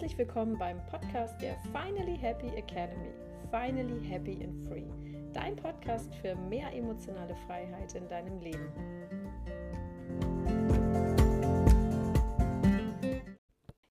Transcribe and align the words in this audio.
Herzlich 0.00 0.16
willkommen 0.16 0.56
beim 0.56 0.82
Podcast 0.86 1.38
der 1.42 1.58
Finally 1.74 2.16
Happy 2.16 2.46
Academy. 2.56 3.12
Finally 3.50 4.02
Happy 4.08 4.42
and 4.42 4.66
Free. 4.66 4.86
Dein 5.34 5.56
Podcast 5.56 6.14
für 6.22 6.34
mehr 6.34 6.72
emotionale 6.72 7.36
Freiheit 7.46 7.94
in 7.94 8.08
deinem 8.08 8.40
Leben. 8.40 8.72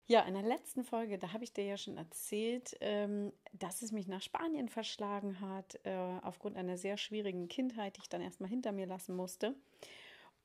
Ja, 0.05 0.21
in 0.21 0.35
der 0.35 0.43
letzten 0.43 0.85
Folge, 0.85 1.17
da 1.17 1.33
habe 1.33 1.43
ich 1.43 1.51
dir 1.51 1.65
ja 1.65 1.75
schon 1.75 1.97
erzählt, 1.97 2.77
ähm, 2.79 3.33
dass 3.51 3.81
es 3.81 3.91
mich 3.91 4.07
nach 4.07 4.21
Spanien 4.21 4.69
verschlagen 4.69 5.41
hat, 5.41 5.77
äh, 5.83 5.93
aufgrund 6.21 6.55
einer 6.55 6.77
sehr 6.77 6.95
schwierigen 6.95 7.49
Kindheit, 7.49 7.97
die 7.97 8.03
ich 8.03 8.09
dann 8.09 8.21
erstmal 8.21 8.49
hinter 8.49 8.71
mir 8.71 8.87
lassen 8.87 9.13
musste. 9.13 9.55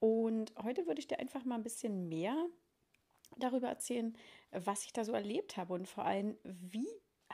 Und 0.00 0.52
heute 0.60 0.88
würde 0.88 0.98
ich 0.98 1.06
dir 1.06 1.20
einfach 1.20 1.44
mal 1.44 1.54
ein 1.54 1.62
bisschen 1.62 2.08
mehr 2.08 2.48
darüber 3.38 3.68
erzählen, 3.68 4.16
was 4.50 4.84
ich 4.84 4.92
da 4.92 5.04
so 5.04 5.12
erlebt 5.12 5.56
habe 5.56 5.74
und 5.74 5.88
vor 5.88 6.04
allem, 6.04 6.36
wie 6.44 6.88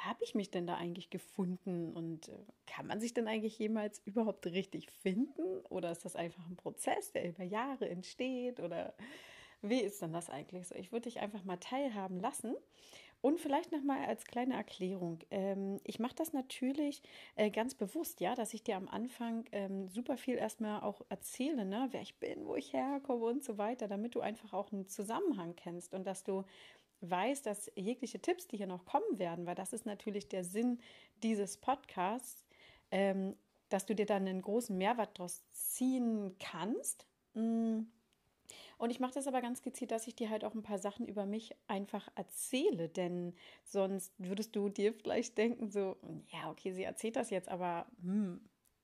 habe 0.05 0.23
ich 0.23 0.35
mich 0.35 0.51
denn 0.51 0.67
da 0.67 0.77
eigentlich 0.77 1.11
gefunden 1.11 1.93
und 1.93 2.29
äh, 2.29 2.33
kann 2.67 2.87
man 2.87 3.01
sich 3.01 3.15
denn 3.15 3.27
eigentlich 3.27 3.59
jemals 3.59 4.01
überhaupt 4.05 4.47
richtig 4.47 4.91
finden 4.91 5.61
oder 5.69 5.91
ist 5.91 6.05
das 6.05 6.17
einfach 6.17 6.47
ein 6.47 6.57
Prozess, 6.57 7.13
der 7.13 7.29
über 7.29 7.43
Jahre 7.43 7.89
entsteht 7.89 8.61
oder 8.61 8.95
wie 9.61 9.81
ist 9.81 10.01
denn 10.01 10.13
das 10.13 10.31
eigentlich 10.31 10.69
so? 10.69 10.75
Ich 10.77 10.93
würde 10.93 11.09
dich 11.09 11.21
einfach 11.21 11.45
mal 11.45 11.57
teilhaben 11.57 12.21
lassen. 12.21 12.55
Und 13.21 13.41
vielleicht 13.41 13.73
nochmal 13.73 14.05
als 14.07 14.25
kleine 14.25 14.55
Erklärung. 14.55 15.19
Ähm, 15.31 15.81
ich 15.83 15.99
mache 15.99 16.15
das 16.15 16.33
natürlich 16.33 17.03
äh, 17.35 17.51
ganz 17.51 17.75
bewusst, 17.75 18.21
ja, 18.21 18.37
dass 18.37 18.55
ich 18.55 18.63
dir 18.63 18.77
am 18.77 18.89
Anfang 18.89 19.45
ähm, 19.51 19.89
super 19.89 20.17
viel 20.17 20.37
erstmal 20.37 20.83
auch 20.83 21.03
erzähle, 21.09 21.65
ne, 21.65 21.89
wer 21.91 22.01
ich 22.01 22.19
bin, 22.21 22.47
wo 22.47 22.55
ich 22.55 22.73
herkomme 22.73 23.25
und 23.27 23.43
so 23.43 23.59
weiter, 23.59 23.89
damit 23.89 24.15
du 24.15 24.21
einfach 24.21 24.53
auch 24.53 24.71
einen 24.71 24.89
Zusammenhang 24.89 25.57
kennst 25.57 25.95
und 25.95 26.07
dass 26.07 26.23
du 26.23 26.45
weißt, 27.01 27.45
dass 27.45 27.71
jegliche 27.75 28.21
Tipps, 28.21 28.47
die 28.47 28.57
hier 28.57 28.67
noch 28.69 28.85
kommen 28.85 29.19
werden, 29.19 29.47
weil 29.47 29.55
das 29.57 29.73
ist 29.73 29.87
natürlich 29.87 30.29
der 30.29 30.45
Sinn 30.45 30.81
dieses 31.23 31.57
Podcasts, 31.57 32.45
ähm, 32.93 33.37
dass 33.69 33.85
du 33.85 33.95
dir 33.95 34.07
dann 34.07 34.29
einen 34.29 34.43
großen 34.43 34.77
Mehrwert 34.77 35.19
daraus 35.19 35.43
ziehen 35.53 36.37
kannst. 36.39 37.07
Mm 37.35 37.81
und 38.79 38.91
ich 38.91 39.01
mache 39.01 39.15
das 39.15 39.27
aber 39.27 39.41
ganz 39.41 39.63
gezielt, 39.63 39.91
dass 39.91 40.07
ich 40.07 40.15
dir 40.15 40.31
halt 40.31 40.45
auch 40.45 40.55
ein 40.55 40.63
paar 40.63 40.79
Sachen 40.79 41.07
über 41.07 41.27
mich 41.27 41.55
einfach 41.67 42.09
erzähle, 42.15 42.89
denn 42.89 43.35
sonst 43.65 44.13
würdest 44.19 44.55
du 44.57 44.69
dir 44.69 44.93
vielleicht 44.93 45.37
denken, 45.39 45.71
so, 45.71 45.97
ja, 46.29 46.51
okay, 46.51 46.73
sie 46.73 46.85
erzählt 46.85 47.17
das 47.17 47.31
jetzt, 47.31 47.49
aber 47.49 47.87
hm, 48.03 48.41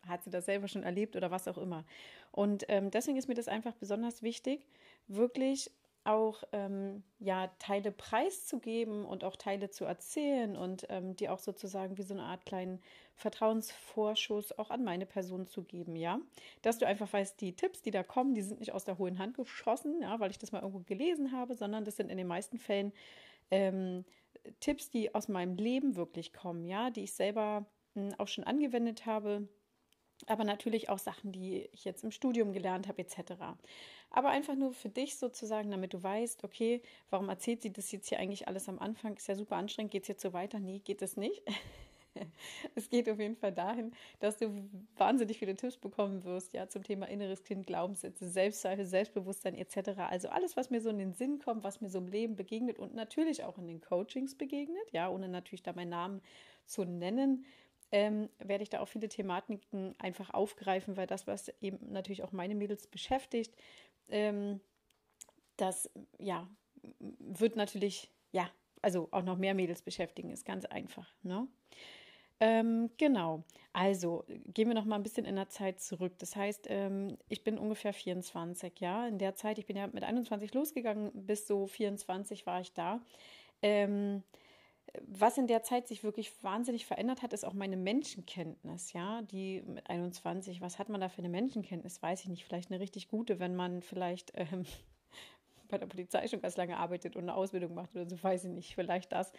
hat 0.06 0.24
sie 0.24 0.30
das 0.30 0.46
selber 0.46 0.68
schon 0.68 0.82
erlebt 0.82 1.16
oder 1.16 1.30
was 1.30 1.48
auch 1.48 1.58
immer. 1.58 1.84
Und 2.30 2.64
ähm, 2.68 2.90
deswegen 2.90 3.16
ist 3.16 3.28
mir 3.28 3.34
das 3.34 3.48
einfach 3.48 3.74
besonders 3.74 4.22
wichtig, 4.22 4.66
wirklich 5.06 5.70
auch 6.04 6.44
ähm, 6.52 7.02
ja 7.18 7.48
Teile 7.58 7.90
preiszugeben 7.90 9.04
und 9.04 9.24
auch 9.24 9.36
Teile 9.36 9.70
zu 9.70 9.84
erzählen 9.84 10.56
und 10.56 10.86
ähm, 10.90 11.16
die 11.16 11.28
auch 11.28 11.38
sozusagen 11.38 11.96
wie 11.98 12.02
so 12.02 12.14
eine 12.14 12.24
Art 12.24 12.44
kleinen 12.46 12.80
Vertrauensvorschuss 13.14 14.58
auch 14.58 14.70
an 14.70 14.84
meine 14.84 15.06
Person 15.06 15.46
zu 15.46 15.62
geben, 15.62 15.96
ja, 15.96 16.20
dass 16.62 16.78
du 16.78 16.86
einfach 16.86 17.12
weißt, 17.12 17.40
die 17.40 17.54
Tipps, 17.54 17.82
die 17.82 17.90
da 17.90 18.02
kommen, 18.02 18.34
die 18.34 18.42
sind 18.42 18.60
nicht 18.60 18.72
aus 18.72 18.84
der 18.84 18.98
hohen 18.98 19.18
Hand 19.18 19.36
geschossen, 19.36 20.00
ja, 20.02 20.20
weil 20.20 20.30
ich 20.30 20.38
das 20.38 20.52
mal 20.52 20.62
irgendwo 20.62 20.80
gelesen 20.80 21.32
habe, 21.32 21.54
sondern 21.54 21.84
das 21.84 21.96
sind 21.96 22.10
in 22.10 22.18
den 22.18 22.26
meisten 22.26 22.58
Fällen 22.58 22.92
ähm, 23.50 24.04
Tipps, 24.60 24.90
die 24.90 25.14
aus 25.14 25.28
meinem 25.28 25.56
Leben 25.56 25.96
wirklich 25.96 26.32
kommen, 26.32 26.64
ja, 26.64 26.90
die 26.90 27.04
ich 27.04 27.12
selber 27.12 27.66
mh, 27.94 28.10
hm, 28.10 28.14
auch 28.18 28.28
schon 28.28 28.44
angewendet 28.44 29.06
habe 29.06 29.48
aber 30.26 30.44
natürlich 30.44 30.88
auch 30.88 30.98
Sachen, 30.98 31.32
die 31.32 31.68
ich 31.72 31.84
jetzt 31.84 32.04
im 32.04 32.10
Studium 32.10 32.52
gelernt 32.52 32.88
habe, 32.88 33.02
etc. 33.02 33.34
Aber 34.10 34.30
einfach 34.30 34.54
nur 34.54 34.72
für 34.72 34.88
dich 34.88 35.16
sozusagen, 35.16 35.70
damit 35.70 35.92
du 35.92 36.02
weißt, 36.02 36.44
okay, 36.44 36.80
warum 37.10 37.28
erzählt 37.28 37.62
sie 37.62 37.72
das 37.72 37.90
jetzt 37.92 38.08
hier 38.08 38.18
eigentlich 38.18 38.48
alles 38.48 38.68
am 38.68 38.78
Anfang? 38.78 39.16
Ist 39.16 39.28
ja 39.28 39.34
super 39.34 39.56
anstrengend, 39.56 39.92
geht 39.92 40.02
es 40.02 40.08
jetzt 40.08 40.22
so 40.22 40.32
weiter? 40.32 40.60
Nee, 40.60 40.78
geht 40.78 41.02
es 41.02 41.16
nicht. 41.16 41.42
es 42.74 42.88
geht 42.88 43.08
auf 43.08 43.18
jeden 43.18 43.36
Fall 43.36 43.52
dahin, 43.52 43.92
dass 44.20 44.38
du 44.38 44.68
wahnsinnig 44.96 45.38
viele 45.38 45.56
Tipps 45.56 45.76
bekommen 45.76 46.24
wirst, 46.24 46.52
ja, 46.52 46.68
zum 46.68 46.82
Thema 46.82 47.08
inneres 47.08 47.44
Kind, 47.44 47.66
Glaubenssätze, 47.66 48.28
Selbstzweifel, 48.28 48.86
Selbstbewusstsein 48.86 49.54
etc. 49.54 49.98
Also 50.08 50.28
alles, 50.28 50.56
was 50.56 50.70
mir 50.70 50.80
so 50.80 50.90
in 50.90 50.98
den 50.98 51.12
Sinn 51.12 51.38
kommt, 51.38 51.64
was 51.64 51.80
mir 51.80 51.88
so 51.88 51.98
im 51.98 52.08
Leben 52.08 52.36
begegnet 52.36 52.78
und 52.78 52.94
natürlich 52.94 53.44
auch 53.44 53.58
in 53.58 53.66
den 53.66 53.80
Coachings 53.80 54.34
begegnet, 54.36 54.92
ja, 54.92 55.08
ohne 55.08 55.28
natürlich 55.28 55.62
da 55.62 55.72
meinen 55.72 55.90
Namen 55.90 56.22
zu 56.66 56.84
nennen, 56.84 57.44
ähm, 57.94 58.28
werde 58.40 58.64
ich 58.64 58.70
da 58.70 58.80
auch 58.80 58.88
viele 58.88 59.08
Thematiken 59.08 59.94
einfach 60.00 60.34
aufgreifen, 60.34 60.96
weil 60.96 61.06
das, 61.06 61.28
was 61.28 61.48
eben 61.60 61.78
natürlich 61.92 62.24
auch 62.24 62.32
meine 62.32 62.56
Mädels 62.56 62.88
beschäftigt, 62.88 63.54
ähm, 64.08 64.60
das 65.56 65.88
ja 66.18 66.48
wird 66.98 67.54
natürlich 67.54 68.10
ja 68.32 68.50
also 68.82 69.06
auch 69.12 69.22
noch 69.22 69.38
mehr 69.38 69.54
Mädels 69.54 69.80
beschäftigen, 69.80 70.30
ist 70.30 70.44
ganz 70.44 70.64
einfach. 70.64 71.14
Ne? 71.22 71.46
Ähm, 72.40 72.90
genau, 72.98 73.44
also 73.72 74.24
gehen 74.28 74.66
wir 74.66 74.74
noch 74.74 74.86
mal 74.86 74.96
ein 74.96 75.04
bisschen 75.04 75.24
in 75.24 75.36
der 75.36 75.48
Zeit 75.48 75.80
zurück. 75.80 76.14
Das 76.18 76.34
heißt, 76.34 76.66
ähm, 76.70 77.16
ich 77.28 77.44
bin 77.44 77.58
ungefähr 77.58 77.92
24, 77.92 78.80
ja. 78.80 79.06
In 79.06 79.18
der 79.18 79.36
Zeit, 79.36 79.60
ich 79.60 79.66
bin 79.66 79.76
ja 79.76 79.86
mit 79.86 80.02
21 80.02 80.52
losgegangen, 80.52 81.12
bis 81.14 81.46
so 81.46 81.68
24 81.68 82.44
war 82.44 82.60
ich 82.60 82.72
da. 82.72 83.00
Ähm, 83.62 84.24
was 85.02 85.38
in 85.38 85.46
der 85.46 85.62
Zeit 85.62 85.88
sich 85.88 86.04
wirklich 86.04 86.32
wahnsinnig 86.42 86.86
verändert 86.86 87.22
hat, 87.22 87.32
ist 87.32 87.44
auch 87.44 87.52
meine 87.52 87.76
Menschenkenntnis, 87.76 88.92
ja, 88.92 89.22
die 89.22 89.62
mit 89.62 89.88
21, 89.88 90.60
was 90.60 90.78
hat 90.78 90.88
man 90.88 91.00
da 91.00 91.08
für 91.08 91.18
eine 91.18 91.28
Menschenkenntnis, 91.28 92.02
weiß 92.02 92.22
ich 92.22 92.28
nicht, 92.28 92.44
vielleicht 92.44 92.70
eine 92.70 92.80
richtig 92.80 93.08
gute, 93.08 93.40
wenn 93.40 93.56
man 93.56 93.82
vielleicht 93.82 94.32
ähm, 94.34 94.64
bei 95.68 95.78
der 95.78 95.86
Polizei 95.86 96.26
schon 96.28 96.40
ganz 96.40 96.56
lange 96.56 96.76
arbeitet 96.76 97.16
und 97.16 97.22
eine 97.22 97.34
Ausbildung 97.34 97.74
macht 97.74 97.94
oder 97.94 98.08
so, 98.08 98.22
weiß 98.22 98.44
ich 98.44 98.50
nicht, 98.50 98.74
vielleicht 98.74 99.12
das. 99.12 99.32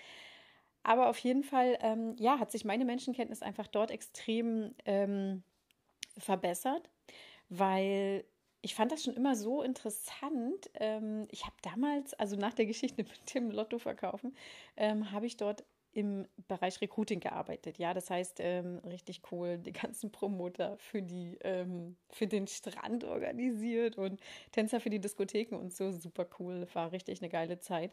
Aber 0.83 1.09
auf 1.09 1.17
jeden 1.19 1.43
Fall, 1.43 1.77
ähm, 1.81 2.15
ja, 2.19 2.39
hat 2.39 2.51
sich 2.51 2.63
meine 2.63 2.85
Menschenkenntnis 2.85 3.41
einfach 3.41 3.67
dort 3.67 3.89
extrem 3.89 4.75
ähm, 4.85 5.43
verbessert, 6.17 6.89
weil 7.49 8.25
ich 8.65 8.73
fand 8.73 8.91
das 8.91 9.03
schon 9.03 9.13
immer 9.13 9.35
so 9.35 9.61
interessant. 9.61 10.71
Ähm, 10.73 11.27
ich 11.29 11.45
habe 11.45 11.55
damals, 11.61 12.15
also 12.15 12.35
nach 12.35 12.55
der 12.55 12.65
Geschichte 12.65 13.03
mit 13.03 13.35
dem 13.35 13.51
Lotto 13.51 13.77
verkaufen, 13.77 14.35
ähm, 14.75 15.11
habe 15.11 15.27
ich 15.27 15.37
dort 15.37 15.63
im 15.93 16.27
Bereich 16.47 16.81
Recruiting 16.81 17.19
gearbeitet. 17.19 17.77
Ja, 17.77 17.93
das 17.93 18.09
heißt, 18.09 18.39
ähm, 18.39 18.79
richtig 18.79 19.21
cool, 19.31 19.59
die 19.59 19.71
ganzen 19.71 20.11
Promoter 20.11 20.77
für, 20.77 21.01
die, 21.01 21.37
für 22.09 22.27
den 22.27 22.47
Strand 22.47 23.05
organisiert 23.05 23.97
und 23.97 24.19
Tänzer 24.51 24.81
für 24.81 24.89
die 24.89 24.99
Diskotheken 24.99 25.55
und 25.55 25.73
so. 25.73 25.91
Super 25.91 26.27
cool, 26.39 26.67
war 26.73 26.91
richtig 26.91 27.21
eine 27.21 27.29
geile 27.29 27.59
Zeit. 27.59 27.91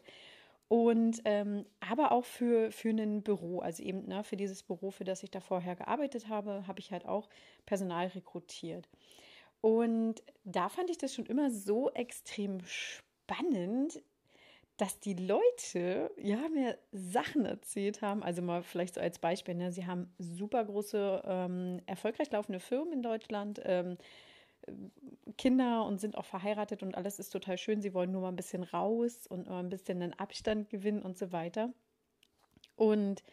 Und 0.67 1.21
ähm, 1.25 1.65
aber 1.79 2.11
auch 2.11 2.25
für, 2.25 2.71
für 2.71 2.89
ein 2.89 3.21
Büro, 3.21 3.59
also 3.59 3.83
eben 3.83 4.07
ne, 4.07 4.23
für 4.23 4.37
dieses 4.37 4.63
Büro, 4.63 4.91
für 4.91 5.03
das 5.03 5.21
ich 5.23 5.29
da 5.29 5.39
vorher 5.39 5.75
gearbeitet 5.75 6.29
habe, 6.29 6.65
habe 6.67 6.79
ich 6.79 6.91
halt 6.91 7.05
auch 7.05 7.29
Personal 7.65 8.07
rekrutiert. 8.07 8.89
Und 9.63 10.15
da 10.43 10.67
fand 10.67 10.89
ich 10.89 10.97
das 10.97 11.15
schon 11.15 11.25
immer 11.25 11.49
so 11.49 11.89
extrem 11.91 12.59
spannend, 12.65 14.03
dass 14.75 14.99
die 14.99 15.13
Leute 15.13 16.11
ja 16.17 16.49
mir 16.49 16.77
Sachen 16.91 17.45
erzählt 17.45 18.01
haben. 18.01 18.23
Also 18.23 18.41
mal 18.41 18.61
vielleicht 18.61 18.95
so 18.95 18.99
als 18.99 19.19
Beispiel, 19.19 19.55
ne? 19.55 19.71
sie 19.71 19.87
haben 19.87 20.13
super 20.19 20.65
große, 20.65 21.23
ähm, 21.25 21.79
erfolgreich 21.85 22.29
laufende 22.31 22.59
Firmen 22.59 22.91
in 22.91 23.01
Deutschland. 23.03 23.61
Ähm, 23.63 23.97
Kinder 25.37 25.85
und 25.85 26.01
sind 26.01 26.17
auch 26.17 26.25
verheiratet 26.25 26.83
und 26.83 26.95
alles 26.95 27.17
ist 27.17 27.29
total 27.29 27.57
schön. 27.57 27.81
Sie 27.81 27.93
wollen 27.93 28.11
nur 28.11 28.23
mal 28.23 28.33
ein 28.33 28.35
bisschen 28.35 28.63
raus 28.63 29.27
und 29.27 29.47
mal 29.47 29.61
ein 29.61 29.69
bisschen 29.69 30.01
einen 30.01 30.13
Abstand 30.13 30.69
gewinnen 30.71 31.01
und 31.01 31.17
so 31.17 31.31
weiter. 31.31 31.71
Und 32.75 33.23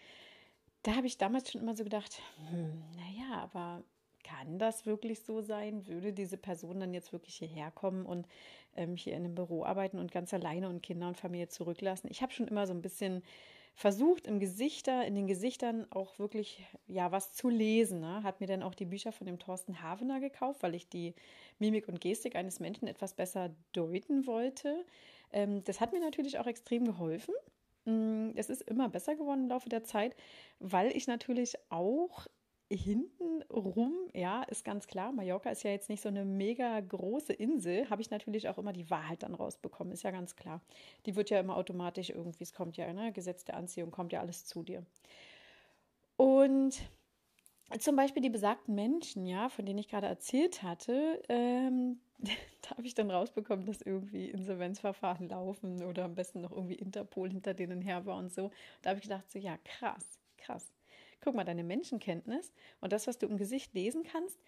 da 0.85 0.95
habe 0.95 1.09
ich 1.09 1.19
damals 1.19 1.51
schon 1.51 1.61
immer 1.61 1.75
so 1.75 1.83
gedacht, 1.83 2.23
hm, 2.51 2.85
naja, 2.95 3.43
aber 3.43 3.83
kann 4.31 4.59
das 4.59 4.87
wirklich 4.87 5.21
so 5.21 5.41
sein? 5.41 5.87
Würde 5.87 6.13
diese 6.13 6.37
Person 6.37 6.81
dann 6.81 6.95
jetzt 6.95 7.13
wirklich 7.13 7.37
hierher 7.37 7.71
kommen 7.71 8.07
und 8.07 8.27
ähm, 8.77 8.97
hier 8.97 9.15
in 9.15 9.25
einem 9.25 9.35
Büro 9.35 9.65
arbeiten 9.65 9.99
und 9.99 10.13
ganz 10.13 10.33
alleine 10.33 10.69
und 10.69 10.83
Kinder 10.83 11.09
und 11.09 11.17
Familie 11.17 11.49
zurücklassen? 11.49 12.09
Ich 12.11 12.23
habe 12.23 12.33
schon 12.33 12.49
immer 12.49 12.67
so 12.67 12.73
ein 12.73 12.83
bisschen 12.83 13.23
versucht, 13.75 14.27
im 14.27 14.41
Gesichter, 14.41 15.07
in 15.07 15.15
den 15.15 15.27
Gesichtern 15.27 15.87
auch 15.91 16.19
wirklich 16.19 16.65
ja 16.87 17.13
was 17.13 17.33
zu 17.33 17.49
lesen. 17.49 18.01
Ne? 18.01 18.23
Hat 18.23 18.41
mir 18.41 18.47
dann 18.47 18.63
auch 18.63 18.75
die 18.75 18.85
Bücher 18.85 19.13
von 19.13 19.27
dem 19.27 19.39
Thorsten 19.39 19.83
Havener 19.83 20.21
gekauft, 20.21 20.63
weil 20.63 20.75
ich 20.75 20.89
die 20.89 21.15
Mimik 21.59 21.89
und 21.89 22.01
Gestik 22.01 22.37
eines 22.37 22.61
Menschen 22.61 22.89
etwas 22.89 23.15
besser 23.15 23.51
deuten 23.73 24.27
wollte. 24.27 24.85
Ähm, 25.33 25.65
das 25.65 25.81
hat 25.81 25.93
mir 25.93 26.01
natürlich 26.01 26.39
auch 26.39 26.47
extrem 26.47 26.85
geholfen. 26.85 27.35
Mm, 27.85 28.31
es 28.37 28.51
ist 28.51 28.63
immer 28.63 28.89
besser 28.89 29.17
geworden 29.17 29.45
im 29.45 29.49
Laufe 29.49 29.69
der 29.69 29.85
Zeit, 29.85 30.15
weil 30.59 30.95
ich 30.95 31.07
natürlich 31.07 31.55
auch 31.71 32.27
hinten 32.71 33.43
rum, 33.51 33.93
ja, 34.15 34.43
ist 34.45 34.65
ganz 34.65 34.87
klar, 34.87 35.13
Mallorca 35.13 35.51
ist 35.51 35.65
ja 35.65 35.71
jetzt 35.71 35.89
nicht 35.89 36.03
so 36.03 36.09
eine 36.09 36.25
mega 36.25 36.79
große 36.81 37.33
Insel, 37.33 37.91
habe 37.91 38.01
ich 38.01 38.11
natürlich 38.11 38.49
auch 38.49 38.59
immer 38.59 38.73
die 38.73 38.89
Wahrheit 38.91 39.23
dann 39.23 39.35
rausbekommen, 39.35 39.93
ist 39.93 40.05
ja 40.05 40.13
ganz 40.13 40.37
klar. 40.37 40.61
Die 41.07 41.17
wird 41.17 41.31
ja 41.31 41.41
immer 41.41 41.57
automatisch 41.57 42.11
irgendwie, 42.11 42.45
es 42.45 42.55
kommt 42.55 42.77
ja, 42.77 42.93
ne, 42.93 43.13
Gesetz 43.13 43.45
der 43.45 43.57
Anziehung, 43.57 43.91
kommt 43.91 44.13
ja 44.13 44.21
alles 44.21 44.47
zu 44.47 44.63
dir. 44.63 44.85
Und 46.17 46.81
zum 47.79 47.97
Beispiel 47.97 48.23
die 48.23 48.31
besagten 48.31 48.75
Menschen, 48.75 49.27
ja, 49.27 49.49
von 49.49 49.65
denen 49.65 49.79
ich 49.79 49.89
gerade 49.89 50.07
erzählt 50.07 50.63
hatte, 50.63 51.23
ähm, 51.29 52.01
da 52.63 52.71
habe 52.77 52.87
ich 52.87 52.95
dann 52.95 53.11
rausbekommen, 53.11 53.67
dass 53.67 53.81
irgendwie 53.83 54.31
Insolvenzverfahren 54.31 55.29
laufen 55.29 55.83
oder 55.83 56.05
am 56.05 56.15
besten 56.15 56.41
noch 56.41 56.53
irgendwie 56.53 56.75
Interpol 56.75 57.31
hinter 57.31 57.55
denen 57.55 57.81
her 57.81 58.07
war 58.07 58.17
und 58.17 58.33
so. 58.33 58.51
Da 58.83 58.91
habe 58.91 58.99
ich 58.99 59.05
gedacht, 59.05 59.31
so 59.31 59.39
ja, 59.39 59.57
krass, 59.65 60.19
krass. 60.37 60.73
Guck 61.21 61.35
mal, 61.35 61.45
deine 61.45 61.65
Menschenkenntnis 61.65 62.53
und 62.81 62.93
das, 62.93 63.07
was 63.07 63.19
du 63.19 63.27
im 63.27 63.37
Gesicht 63.37 63.75
lesen 63.75 64.03
kannst, 64.05 64.39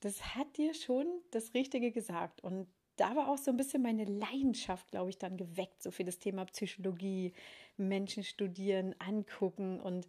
das 0.00 0.34
hat 0.34 0.56
dir 0.56 0.74
schon 0.74 1.06
das 1.30 1.54
Richtige 1.54 1.90
gesagt. 1.90 2.42
Und 2.42 2.68
da 2.96 3.16
war 3.16 3.28
auch 3.28 3.38
so 3.38 3.50
ein 3.50 3.56
bisschen 3.56 3.82
meine 3.82 4.04
Leidenschaft, 4.04 4.90
glaube 4.90 5.10
ich, 5.10 5.18
dann 5.18 5.36
geweckt, 5.36 5.82
so 5.82 5.90
für 5.90 6.04
das 6.04 6.18
Thema 6.18 6.44
Psychologie, 6.46 7.32
Menschen 7.76 8.24
studieren, 8.24 8.94
angucken 8.98 9.80
und 9.80 10.08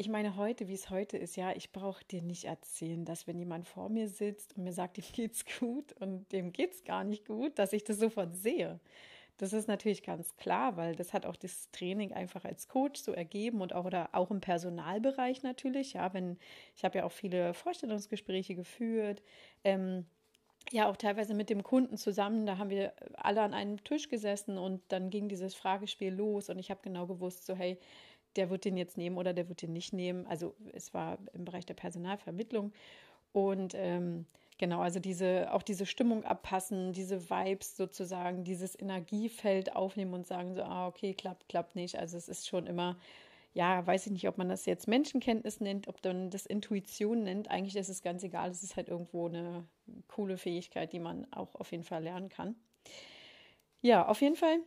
ich 0.00 0.08
meine, 0.08 0.36
heute, 0.36 0.68
wie 0.68 0.74
es 0.74 0.90
heute 0.90 1.18
ist, 1.18 1.34
ja, 1.34 1.50
ich 1.50 1.72
brauche 1.72 2.04
dir 2.04 2.22
nicht 2.22 2.44
erzählen, 2.44 3.04
dass 3.04 3.26
wenn 3.26 3.36
jemand 3.36 3.66
vor 3.66 3.88
mir 3.88 4.08
sitzt 4.08 4.56
und 4.56 4.62
mir 4.62 4.72
sagt, 4.72 4.96
ihm 4.98 5.04
geht's 5.12 5.44
gut 5.58 5.92
und 5.94 6.30
dem 6.30 6.52
geht's 6.52 6.84
gar 6.84 7.02
nicht 7.02 7.26
gut, 7.26 7.58
dass 7.58 7.72
ich 7.72 7.82
das 7.82 7.98
sofort 7.98 8.36
sehe. 8.36 8.78
Das 9.38 9.52
ist 9.52 9.68
natürlich 9.68 10.02
ganz 10.02 10.36
klar, 10.36 10.76
weil 10.76 10.96
das 10.96 11.12
hat 11.12 11.24
auch 11.24 11.36
das 11.36 11.70
Training 11.70 12.12
einfach 12.12 12.44
als 12.44 12.66
Coach 12.68 13.00
so 13.00 13.12
ergeben 13.12 13.60
und 13.60 13.72
auch 13.72 13.84
oder 13.84 14.10
auch 14.12 14.32
im 14.32 14.40
Personalbereich 14.40 15.44
natürlich. 15.44 15.92
Ja, 15.92 16.12
wenn 16.12 16.38
ich 16.76 16.84
habe 16.84 16.98
ja 16.98 17.04
auch 17.04 17.12
viele 17.12 17.54
Vorstellungsgespräche 17.54 18.56
geführt, 18.56 19.22
ähm, 19.62 20.06
ja 20.72 20.88
auch 20.90 20.96
teilweise 20.96 21.34
mit 21.34 21.50
dem 21.50 21.62
Kunden 21.62 21.96
zusammen. 21.96 22.46
Da 22.46 22.58
haben 22.58 22.70
wir 22.70 22.92
alle 23.14 23.42
an 23.42 23.54
einem 23.54 23.82
Tisch 23.84 24.08
gesessen 24.08 24.58
und 24.58 24.82
dann 24.88 25.08
ging 25.08 25.28
dieses 25.28 25.54
Fragespiel 25.54 26.12
los 26.12 26.50
und 26.50 26.58
ich 26.58 26.70
habe 26.70 26.80
genau 26.82 27.06
gewusst, 27.06 27.46
so 27.46 27.54
hey, 27.54 27.78
der 28.36 28.50
wird 28.50 28.64
den 28.64 28.76
jetzt 28.76 28.96
nehmen 28.98 29.16
oder 29.16 29.32
der 29.32 29.48
wird 29.48 29.62
den 29.62 29.72
nicht 29.72 29.92
nehmen. 29.92 30.26
Also 30.26 30.54
es 30.72 30.92
war 30.94 31.18
im 31.32 31.44
Bereich 31.44 31.64
der 31.64 31.74
Personalvermittlung 31.74 32.72
und 33.32 33.74
ähm, 33.76 34.26
genau, 34.58 34.80
also 34.80 35.00
diese 35.00 35.52
auch 35.52 35.62
diese 35.62 35.86
Stimmung 35.86 36.24
abpassen, 36.24 36.92
diese 36.92 37.30
Vibes 37.30 37.76
sozusagen, 37.76 38.44
dieses 38.44 38.78
Energiefeld 38.78 39.74
aufnehmen 39.74 40.14
und 40.14 40.26
sagen 40.26 40.54
so, 40.54 40.62
ah 40.62 40.86
okay, 40.86 41.14
klappt, 41.14 41.48
klappt 41.48 41.76
nicht. 41.76 41.98
Also 41.98 42.16
es 42.16 42.28
ist 42.28 42.46
schon 42.48 42.66
immer 42.66 42.96
ja, 43.54 43.84
weiß 43.84 44.06
ich 44.06 44.12
nicht, 44.12 44.28
ob 44.28 44.38
man 44.38 44.48
das 44.50 44.66
jetzt 44.66 44.86
Menschenkenntnis 44.86 45.58
nennt, 45.58 45.88
ob 45.88 46.04
man 46.04 46.30
das 46.30 46.46
Intuition 46.46 47.24
nennt. 47.24 47.50
Eigentlich 47.50 47.76
ist 47.76 47.88
es 47.88 48.02
ganz 48.02 48.22
egal. 48.22 48.50
Es 48.50 48.62
ist 48.62 48.76
halt 48.76 48.88
irgendwo 48.88 49.26
eine 49.26 49.64
coole 50.06 50.36
Fähigkeit, 50.36 50.92
die 50.92 51.00
man 51.00 51.26
auch 51.32 51.54
auf 51.54 51.72
jeden 51.72 51.82
Fall 51.82 52.04
lernen 52.04 52.28
kann. 52.28 52.54
Ja, 53.80 54.06
auf 54.06 54.20
jeden 54.20 54.36
Fall 54.36 54.58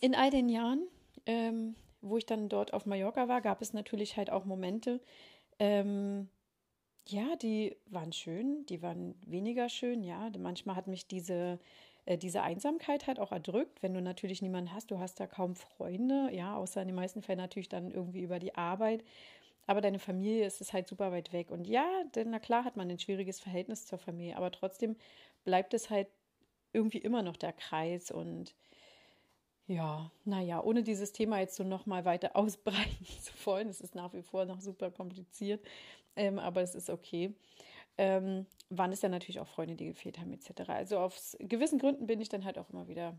in 0.00 0.14
all 0.14 0.30
den 0.30 0.48
Jahren 0.48 0.88
ähm, 1.26 1.74
wo 2.00 2.16
ich 2.16 2.26
dann 2.26 2.48
dort 2.48 2.72
auf 2.72 2.86
Mallorca 2.86 3.28
war, 3.28 3.40
gab 3.40 3.62
es 3.62 3.72
natürlich 3.72 4.16
halt 4.16 4.30
auch 4.30 4.44
Momente, 4.44 5.00
ähm, 5.58 6.28
ja, 7.08 7.36
die 7.36 7.76
waren 7.86 8.12
schön, 8.12 8.64
die 8.66 8.82
waren 8.82 9.14
weniger 9.26 9.68
schön, 9.68 10.02
ja. 10.04 10.30
Manchmal 10.38 10.76
hat 10.76 10.86
mich 10.86 11.06
diese, 11.06 11.58
äh, 12.06 12.16
diese 12.18 12.42
Einsamkeit 12.42 13.06
halt 13.06 13.18
auch 13.18 13.32
erdrückt, 13.32 13.82
wenn 13.82 13.94
du 13.94 14.00
natürlich 14.02 14.42
niemanden 14.42 14.72
hast, 14.72 14.90
du 14.90 14.98
hast 14.98 15.18
da 15.20 15.26
kaum 15.26 15.56
Freunde, 15.56 16.30
ja, 16.32 16.56
außer 16.56 16.80
in 16.82 16.88
den 16.88 16.94
meisten 16.96 17.22
Fällen 17.22 17.38
natürlich 17.38 17.68
dann 17.68 17.90
irgendwie 17.90 18.22
über 18.22 18.38
die 18.38 18.54
Arbeit. 18.54 19.04
Aber 19.66 19.80
deine 19.80 19.98
Familie 20.00 20.46
ist 20.46 20.60
es 20.60 20.72
halt 20.72 20.88
super 20.88 21.12
weit 21.12 21.32
weg. 21.32 21.50
Und 21.50 21.66
ja, 21.68 21.86
denn 22.14 22.30
na 22.30 22.38
klar 22.40 22.64
hat 22.64 22.76
man 22.76 22.90
ein 22.90 22.98
schwieriges 22.98 23.40
Verhältnis 23.40 23.86
zur 23.86 23.98
Familie, 23.98 24.36
aber 24.36 24.50
trotzdem 24.52 24.96
bleibt 25.44 25.74
es 25.74 25.90
halt 25.90 26.08
irgendwie 26.72 26.98
immer 26.98 27.22
noch 27.22 27.36
der 27.36 27.52
Kreis 27.52 28.10
und 28.10 28.54
ja, 29.66 30.10
naja, 30.24 30.62
ohne 30.62 30.82
dieses 30.82 31.12
Thema 31.12 31.38
jetzt 31.40 31.56
so 31.56 31.64
nochmal 31.64 32.04
weiter 32.04 32.36
ausbreiten 32.36 33.06
zu 33.20 33.32
wollen, 33.44 33.68
es 33.68 33.80
ist 33.80 33.94
nach 33.94 34.12
wie 34.12 34.22
vor 34.22 34.44
noch 34.44 34.60
super 34.60 34.90
kompliziert, 34.90 35.64
ähm, 36.16 36.38
aber 36.38 36.62
es 36.62 36.74
ist 36.74 36.90
okay. 36.90 37.34
Ähm, 37.98 38.46
waren 38.70 38.92
es 38.92 39.02
ja 39.02 39.08
natürlich 39.08 39.38
auch 39.40 39.48
Freunde, 39.48 39.74
die 39.76 39.86
gefehlt 39.86 40.18
haben, 40.18 40.32
etc. 40.32 40.70
Also 40.70 40.98
aus 40.98 41.36
gewissen 41.40 41.78
Gründen 41.78 42.06
bin 42.06 42.20
ich 42.20 42.30
dann 42.30 42.44
halt 42.44 42.58
auch 42.58 42.70
immer 42.70 42.88
wieder 42.88 43.18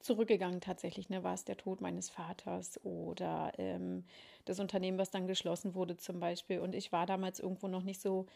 zurückgegangen. 0.00 0.60
Tatsächlich, 0.60 1.10
ne, 1.10 1.22
war 1.22 1.34
es 1.34 1.44
der 1.44 1.56
Tod 1.56 1.80
meines 1.80 2.10
Vaters 2.10 2.82
oder 2.84 3.52
ähm, 3.58 4.04
das 4.46 4.60
Unternehmen, 4.60 4.98
was 4.98 5.10
dann 5.10 5.26
geschlossen 5.26 5.74
wurde, 5.74 5.96
zum 5.96 6.20
Beispiel. 6.20 6.60
Und 6.60 6.74
ich 6.74 6.92
war 6.92 7.06
damals 7.06 7.40
irgendwo 7.40 7.68
noch 7.68 7.82
nicht 7.82 8.00
so 8.00 8.26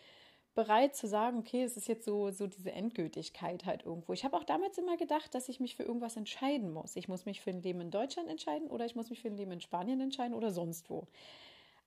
bereit 0.55 0.97
zu 0.97 1.07
sagen, 1.07 1.39
okay, 1.39 1.63
es 1.63 1.77
ist 1.77 1.89
jetzt 1.89 2.05
so, 2.05 2.31
so 2.31 2.47
diese 2.47 2.73
Endgültigkeit 2.73 3.65
halt 3.65 3.85
irgendwo. 3.85 4.13
Ich 4.13 4.25
habe 4.25 4.37
auch 4.37 4.45
damals 4.45 4.77
immer 4.79 4.97
gedacht, 4.97 5.35
dass 5.35 5.49
ich 5.49 5.61
mich 5.61 5.77
für 5.77 5.85
irgendwas 5.85 6.17
entscheiden 6.17 6.73
muss. 6.73 6.97
Ich 6.97 7.09
muss 7.09 7.27
mich 7.27 7.41
für 7.41 7.51
ein 7.51 7.63
Leben 7.63 7.81
in 7.81 7.91
Deutschland 7.91 8.29
entscheiden 8.29 8.69
oder 8.69 8.85
ich 8.85 8.97
muss 8.97 9.11
mich 9.11 9.21
für 9.21 9.29
ein 9.29 9.37
Leben 9.37 9.53
in 9.53 9.61
Spanien 9.61 10.01
entscheiden 10.01 10.35
oder 10.35 10.51
sonst 10.51 10.91
wo. 10.91 11.07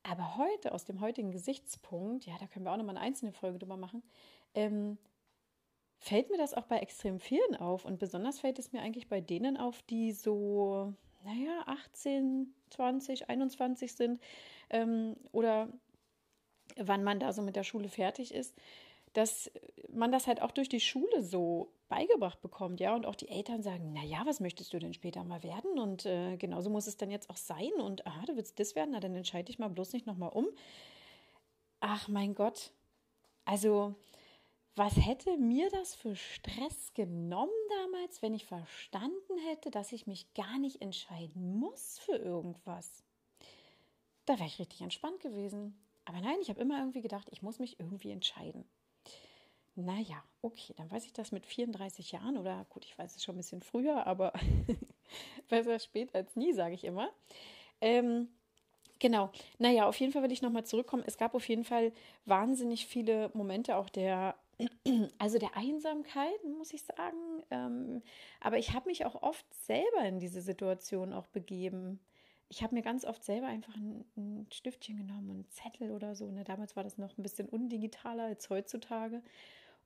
Aber 0.03 0.37
heute, 0.37 0.73
aus 0.73 0.85
dem 0.85 1.01
heutigen 1.01 1.31
Gesichtspunkt, 1.31 2.25
ja, 2.25 2.33
da 2.39 2.47
können 2.47 2.65
wir 2.65 2.71
auch 2.71 2.77
nochmal 2.77 2.97
eine 2.97 3.05
einzelne 3.05 3.33
Folge 3.33 3.59
drüber 3.59 3.77
machen, 3.77 4.01
ähm, 4.55 4.97
fällt 5.99 6.31
mir 6.31 6.37
das 6.37 6.53
auch 6.55 6.65
bei 6.65 6.79
extrem 6.79 7.19
vielen 7.19 7.55
auf. 7.55 7.85
Und 7.85 7.99
besonders 7.99 8.39
fällt 8.39 8.57
es 8.57 8.71
mir 8.71 8.81
eigentlich 8.81 9.07
bei 9.09 9.21
denen 9.21 9.57
auf, 9.57 9.81
die 9.83 10.11
so, 10.11 10.93
naja, 11.23 11.63
18, 11.67 12.53
20, 12.71 13.29
21 13.29 13.93
sind 13.93 14.19
ähm, 14.71 15.15
oder 15.31 15.69
wann 16.77 17.03
man 17.03 17.19
da 17.19 17.33
so 17.33 17.41
mit 17.41 17.55
der 17.55 17.63
Schule 17.63 17.89
fertig 17.89 18.33
ist, 18.33 18.55
dass 19.13 19.51
man 19.89 20.11
das 20.11 20.27
halt 20.27 20.41
auch 20.41 20.51
durch 20.51 20.69
die 20.69 20.79
Schule 20.79 21.21
so 21.21 21.73
beigebracht 21.89 22.41
bekommt, 22.41 22.79
ja, 22.79 22.95
und 22.95 23.05
auch 23.05 23.15
die 23.15 23.27
Eltern 23.27 23.61
sagen, 23.61 23.91
na 23.93 24.03
ja, 24.03 24.25
was 24.25 24.39
möchtest 24.39 24.71
du 24.71 24.79
denn 24.79 24.93
später 24.93 25.23
mal 25.23 25.43
werden? 25.43 25.77
Und 25.77 26.05
äh, 26.05 26.37
genauso 26.37 26.69
muss 26.69 26.87
es 26.87 26.95
dann 26.95 27.11
jetzt 27.11 27.29
auch 27.29 27.37
sein. 27.37 27.73
Und 27.73 28.07
aha, 28.07 28.25
du 28.25 28.37
willst 28.37 28.59
das 28.59 28.75
werden, 28.75 28.91
na 28.91 29.01
dann 29.01 29.15
entscheide 29.15 29.51
ich 29.51 29.59
mal 29.59 29.69
bloß 29.69 29.91
nicht 29.91 30.05
nochmal 30.05 30.29
um. 30.29 30.47
Ach 31.81 32.07
mein 32.07 32.35
Gott, 32.35 32.71
also 33.43 33.95
was 34.75 34.95
hätte 34.95 35.37
mir 35.37 35.69
das 35.71 35.95
für 35.95 36.15
Stress 36.15 36.93
genommen 36.93 37.51
damals, 37.81 38.21
wenn 38.21 38.33
ich 38.33 38.45
verstanden 38.45 39.37
hätte, 39.49 39.69
dass 39.69 39.91
ich 39.91 40.07
mich 40.07 40.33
gar 40.33 40.59
nicht 40.59 40.81
entscheiden 40.81 41.59
muss 41.59 41.99
für 41.99 42.15
irgendwas? 42.15 43.03
Da 44.25 44.35
wäre 44.39 44.47
ich 44.47 44.59
richtig 44.59 44.79
entspannt 44.81 45.19
gewesen. 45.19 45.77
Aber 46.11 46.19
nein, 46.19 46.39
ich 46.41 46.49
habe 46.49 46.59
immer 46.59 46.77
irgendwie 46.77 46.99
gedacht, 46.99 47.29
ich 47.31 47.41
muss 47.41 47.59
mich 47.59 47.79
irgendwie 47.79 48.11
entscheiden. 48.11 48.65
Naja, 49.75 50.21
okay, 50.41 50.73
dann 50.75 50.91
weiß 50.91 51.05
ich 51.05 51.13
das 51.13 51.31
mit 51.31 51.45
34 51.45 52.11
Jahren 52.11 52.37
oder 52.37 52.65
gut, 52.67 52.83
ich 52.83 52.97
weiß 52.97 53.15
es 53.15 53.23
schon 53.23 53.35
ein 53.35 53.37
bisschen 53.37 53.61
früher, 53.61 54.05
aber 54.05 54.33
besser 55.47 55.79
spät 55.79 56.13
als 56.13 56.35
nie, 56.35 56.51
sage 56.51 56.73
ich 56.75 56.83
immer. 56.83 57.09
Ähm, 57.79 58.27
genau, 58.99 59.31
naja, 59.57 59.87
auf 59.87 59.97
jeden 60.01 60.11
Fall 60.11 60.23
will 60.23 60.33
ich 60.33 60.41
nochmal 60.41 60.65
zurückkommen. 60.65 61.03
Es 61.07 61.17
gab 61.17 61.33
auf 61.33 61.47
jeden 61.47 61.63
Fall 61.63 61.93
wahnsinnig 62.25 62.87
viele 62.87 63.31
Momente 63.33 63.77
auch 63.77 63.87
der, 63.87 64.35
also 65.17 65.39
der 65.39 65.55
Einsamkeit, 65.55 66.43
muss 66.43 66.73
ich 66.73 66.83
sagen. 66.83 67.41
Ähm, 67.51 68.01
aber 68.41 68.57
ich 68.57 68.73
habe 68.73 68.89
mich 68.89 69.05
auch 69.05 69.23
oft 69.23 69.45
selber 69.53 70.03
in 70.03 70.19
diese 70.19 70.41
Situation 70.41 71.13
auch 71.13 71.27
begeben 71.27 72.01
ich 72.51 72.61
habe 72.61 72.75
mir 72.75 72.81
ganz 72.81 73.05
oft 73.05 73.23
selber 73.23 73.47
einfach 73.47 73.73
ein, 73.77 74.03
ein, 74.17 74.47
Stiftchen 74.51 74.97
genommen 74.97 75.29
und 75.29 75.35
einen 75.35 75.49
Zettel 75.49 75.91
oder 75.91 76.15
so. 76.15 76.29
Ne? 76.29 76.43
Damals 76.43 76.75
war 76.75 76.83
das 76.83 76.97
noch 76.97 77.17
ein 77.17 77.23
bisschen 77.23 77.47
undigitaler 77.47 78.25
als 78.25 78.49
heutzutage. 78.49 79.23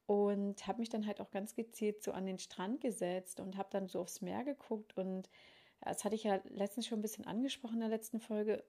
Und 0.08 0.66
habe 0.68 0.80
mich 0.80 0.90
dann 0.90 1.06
halt 1.06 1.22
auch 1.22 1.30
ganz 1.30 1.54
gezielt 1.54 2.04
so 2.04 2.12
an 2.12 2.26
den 2.26 2.40
Strand 2.40 2.82
gesetzt 2.82 3.40
und 3.40 3.58
habe 3.58 3.70
dann 3.72 3.88
so 3.88 4.00
aufs 4.00 4.22
Meer 4.22 4.44
geguckt. 4.44 4.98
Und 4.98 5.30
das 5.82 6.04
hatte 6.04 6.16
ich 6.16 6.24
ja 6.24 6.40
letztens 6.46 6.88
schon 6.88 7.00
ein 7.00 7.04
bisschen 7.04 7.28
angesprochen 7.28 7.76
in 7.76 7.82
der 7.82 7.90
letzten 7.90 8.20
Folge, 8.20 8.64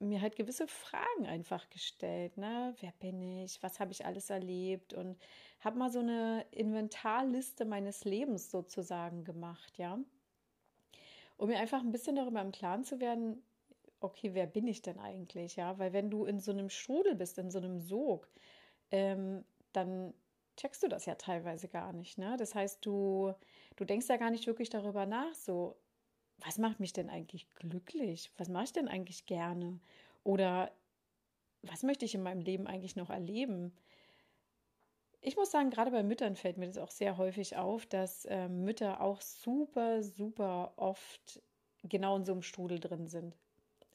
mir 0.00 0.20
halt 0.20 0.34
gewisse 0.34 0.66
Fragen 0.66 1.26
einfach 1.26 1.70
gestellt. 1.70 2.36
Ne? 2.38 2.74
Wer 2.80 2.92
bin 2.98 3.22
ich? 3.22 3.62
Was 3.62 3.78
habe 3.78 3.92
ich 3.92 4.04
alles 4.04 4.30
erlebt? 4.30 4.94
Und 4.94 5.16
habe 5.60 5.78
mal 5.78 5.90
so 5.92 6.00
eine 6.00 6.44
Inventarliste 6.50 7.64
meines 7.64 8.04
Lebens 8.04 8.50
sozusagen 8.50 9.22
gemacht, 9.22 9.78
ja 9.78 10.00
um 11.38 11.48
mir 11.48 11.58
einfach 11.58 11.80
ein 11.80 11.92
bisschen 11.92 12.16
darüber 12.16 12.42
im 12.42 12.52
Klaren 12.52 12.84
zu 12.84 13.00
werden, 13.00 13.42
okay, 14.00 14.34
wer 14.34 14.46
bin 14.46 14.66
ich 14.66 14.82
denn 14.82 14.98
eigentlich? 14.98 15.56
Ja, 15.56 15.78
weil 15.78 15.92
wenn 15.92 16.10
du 16.10 16.24
in 16.24 16.40
so 16.40 16.52
einem 16.52 16.68
Strudel 16.68 17.14
bist, 17.14 17.38
in 17.38 17.50
so 17.50 17.58
einem 17.58 17.80
Sog, 17.80 18.28
ähm, 18.90 19.44
dann 19.72 20.12
checkst 20.56 20.82
du 20.82 20.88
das 20.88 21.06
ja 21.06 21.14
teilweise 21.14 21.68
gar 21.68 21.92
nicht. 21.92 22.18
Ne? 22.18 22.36
Das 22.36 22.54
heißt, 22.54 22.84
du, 22.84 23.32
du 23.76 23.84
denkst 23.84 24.08
ja 24.08 24.16
gar 24.16 24.30
nicht 24.30 24.46
wirklich 24.46 24.70
darüber 24.70 25.06
nach, 25.06 25.34
so, 25.34 25.76
was 26.38 26.58
macht 26.58 26.80
mich 26.80 26.92
denn 26.92 27.08
eigentlich 27.08 27.48
glücklich? 27.54 28.30
Was 28.36 28.48
mache 28.48 28.64
ich 28.64 28.72
denn 28.72 28.88
eigentlich 28.88 29.26
gerne? 29.26 29.80
Oder 30.24 30.72
was 31.62 31.82
möchte 31.82 32.04
ich 32.04 32.14
in 32.14 32.22
meinem 32.22 32.40
Leben 32.40 32.66
eigentlich 32.66 32.96
noch 32.96 33.10
erleben? 33.10 33.72
Ich 35.20 35.36
muss 35.36 35.50
sagen, 35.50 35.70
gerade 35.70 35.90
bei 35.90 36.02
Müttern 36.02 36.36
fällt 36.36 36.58
mir 36.58 36.66
das 36.66 36.78
auch 36.78 36.90
sehr 36.90 37.16
häufig 37.16 37.56
auf, 37.56 37.86
dass 37.86 38.24
äh, 38.26 38.48
Mütter 38.48 39.00
auch 39.00 39.20
super, 39.20 40.02
super 40.02 40.72
oft 40.76 41.42
genau 41.82 42.16
in 42.16 42.24
so 42.24 42.32
einem 42.32 42.42
Strudel 42.42 42.78
drin 42.78 43.08
sind. 43.08 43.36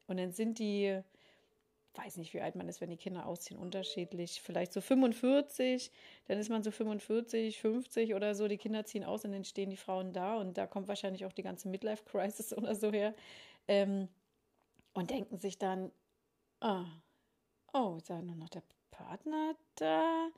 Und 0.08 0.18
dann 0.18 0.34
sind 0.34 0.60
die, 0.60 1.02
weiß 1.96 2.18
nicht, 2.18 2.34
wie 2.34 2.42
alt 2.42 2.56
man 2.56 2.68
ist, 2.68 2.82
wenn 2.82 2.90
die 2.90 2.98
Kinder 2.98 3.26
ausziehen, 3.26 3.60
unterschiedlich. 3.60 4.42
Vielleicht 4.42 4.74
so 4.74 4.82
45, 4.82 5.92
dann 6.28 6.40
ist 6.40 6.50
man 6.50 6.62
so 6.62 6.72
45, 6.72 7.60
50 7.60 8.16
oder 8.16 8.36
so. 8.36 8.48
Die 8.48 8.58
Kinder 8.58 8.86
ziehen 8.86 9.06
aus 9.06 9.24
und 9.24 9.32
dann 9.32 9.46
stehen 9.46 9.70
die 9.70 9.78
Frauen 9.78 10.12
da 10.12 10.36
und 10.36 10.58
da 10.58 10.68
kommt 10.68 10.88
wahrscheinlich 10.88 11.26
auch 11.26 11.34
die 11.34 11.44
ganze 11.44 11.70
Midlife-Crisis 11.70 12.54
oder 12.58 12.76
so 12.76 12.92
her. 12.92 13.16
Ähm, 13.68 14.10
und 14.94 15.10
denken 15.10 15.40
sich 15.40 15.58
dann, 15.58 15.92
ah, 16.60 16.86
oh, 17.74 17.96
jetzt 17.98 18.10
war 18.10 18.22
nur 18.22 18.36
noch 18.36 18.50
der 18.50 18.64
Partner 18.92 19.56
da. 19.76 20.30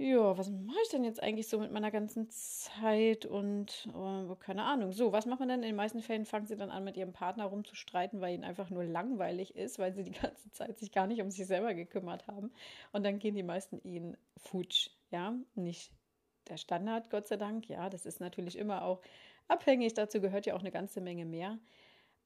Ja, 0.00 0.38
was 0.38 0.48
mache 0.48 0.78
ich 0.84 0.90
denn 0.90 1.02
jetzt 1.02 1.20
eigentlich 1.20 1.48
so 1.48 1.58
mit 1.58 1.72
meiner 1.72 1.90
ganzen 1.90 2.30
Zeit 2.30 3.26
und 3.26 3.88
oh, 3.94 4.36
keine 4.36 4.62
Ahnung. 4.62 4.92
So, 4.92 5.10
was 5.10 5.26
macht 5.26 5.40
man 5.40 5.48
denn? 5.48 5.62
In 5.62 5.70
den 5.70 5.76
meisten 5.76 6.02
Fällen 6.02 6.24
fangen 6.24 6.46
sie 6.46 6.56
dann 6.56 6.70
an, 6.70 6.84
mit 6.84 6.96
ihrem 6.96 7.12
Partner 7.12 7.46
rumzustreiten, 7.46 8.20
weil 8.20 8.32
ihnen 8.34 8.44
einfach 8.44 8.70
nur 8.70 8.84
langweilig 8.84 9.56
ist, 9.56 9.80
weil 9.80 9.92
sie 9.92 10.04
die 10.04 10.12
ganze 10.12 10.52
Zeit 10.52 10.78
sich 10.78 10.92
gar 10.92 11.08
nicht 11.08 11.20
um 11.20 11.32
sich 11.32 11.44
selber 11.48 11.74
gekümmert 11.74 12.28
haben. 12.28 12.52
Und 12.92 13.04
dann 13.04 13.18
gehen 13.18 13.34
die 13.34 13.42
meisten 13.42 13.80
ihnen 13.82 14.16
futsch. 14.36 14.90
Ja, 15.10 15.34
nicht 15.56 15.90
der 16.48 16.58
Standard, 16.58 17.10
Gott 17.10 17.26
sei 17.26 17.36
Dank. 17.36 17.68
Ja, 17.68 17.90
das 17.90 18.06
ist 18.06 18.20
natürlich 18.20 18.56
immer 18.56 18.84
auch 18.84 19.00
abhängig. 19.48 19.94
Dazu 19.94 20.20
gehört 20.20 20.46
ja 20.46 20.54
auch 20.54 20.60
eine 20.60 20.70
ganze 20.70 21.00
Menge 21.00 21.24
mehr. 21.24 21.58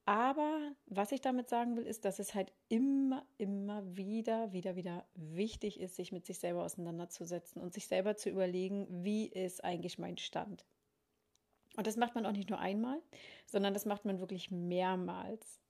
Aber 0.04 0.72
was 0.86 1.12
ich 1.12 1.20
damit 1.20 1.48
sagen 1.48 1.76
will, 1.76 1.84
ist, 1.84 2.04
dass 2.04 2.18
es 2.18 2.34
halt 2.34 2.52
immer, 2.68 3.24
immer 3.38 3.82
wieder, 3.96 4.52
wieder, 4.52 4.74
wieder 4.74 5.04
wichtig 5.14 5.78
ist, 5.78 5.94
sich 5.94 6.10
mit 6.10 6.26
sich 6.26 6.38
selber 6.40 6.64
auseinanderzusetzen 6.64 7.62
und 7.62 7.72
sich 7.72 7.86
selber 7.86 8.16
zu 8.16 8.28
überlegen, 8.28 8.86
wie 8.90 9.26
ist 9.26 9.62
eigentlich 9.62 9.98
mein 9.98 10.18
Stand. 10.18 10.64
Und 11.76 11.86
das 11.86 11.96
macht 11.96 12.14
man 12.14 12.26
auch 12.26 12.32
nicht 12.32 12.50
nur 12.50 12.58
einmal, 12.58 13.00
sondern 13.46 13.74
das 13.74 13.86
macht 13.86 14.04
man 14.04 14.18
wirklich 14.18 14.50
mehrmals. 14.50 15.60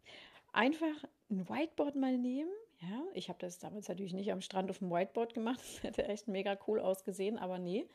Einfach 0.53 1.05
ein 1.31 1.49
Whiteboard 1.49 1.97
mal 1.97 2.17
nehmen. 2.17 2.51
Ja, 2.81 3.05
ich 3.15 3.29
habe 3.29 3.39
das 3.39 3.59
damals 3.59 3.89
natürlich 3.89 4.13
nicht 4.13 4.33
am 4.33 4.41
Strand 4.41 4.71
auf 4.71 4.79
dem 4.79 4.91
Whiteboard 4.91 5.35
gemacht. 5.35 5.61
Das 5.63 5.83
hätte 5.83 6.09
echt 6.09 6.27
mega 6.27 6.59
cool 6.67 6.81
ausgesehen, 6.81 7.39
aber 7.39 7.59
nee. 7.59 7.87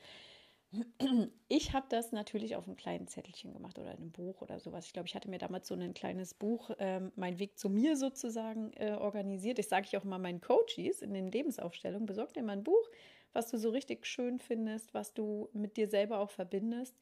Ich 1.47 1.73
habe 1.73 1.85
das 1.89 2.11
natürlich 2.11 2.55
auf 2.55 2.67
einem 2.67 2.75
kleinen 2.75 3.07
Zettelchen 3.07 3.53
gemacht 3.53 3.79
oder 3.79 3.91
in 3.91 3.97
einem 3.97 4.11
Buch 4.11 4.41
oder 4.41 4.59
sowas. 4.59 4.85
Ich 4.85 4.93
glaube, 4.93 5.07
ich 5.07 5.15
hatte 5.15 5.29
mir 5.29 5.37
damals 5.37 5.67
so 5.67 5.75
ein 5.75 5.93
kleines 5.93 6.33
Buch, 6.33 6.71
ähm, 6.77 7.11
mein 7.15 7.39
Weg 7.39 7.57
zu 7.57 7.69
mir 7.69 7.95
sozusagen, 7.95 8.73
äh, 8.73 8.91
organisiert. 8.91 9.59
Ich 9.59 9.69
sage 9.69 9.87
ich 9.87 9.97
auch 9.97 10.03
immer 10.03 10.19
meinen 10.19 10.41
Coaches 10.41 11.01
in 11.01 11.13
den 11.13 11.31
Lebensaufstellungen, 11.31 12.05
besorg 12.05 12.33
dir 12.33 12.43
mal 12.43 12.53
ein 12.53 12.63
Buch, 12.63 12.89
was 13.33 13.49
du 13.49 13.57
so 13.57 13.69
richtig 13.69 14.05
schön 14.05 14.39
findest, 14.39 14.93
was 14.93 15.13
du 15.13 15.49
mit 15.53 15.77
dir 15.77 15.87
selber 15.87 16.19
auch 16.19 16.31
verbindest. 16.31 16.95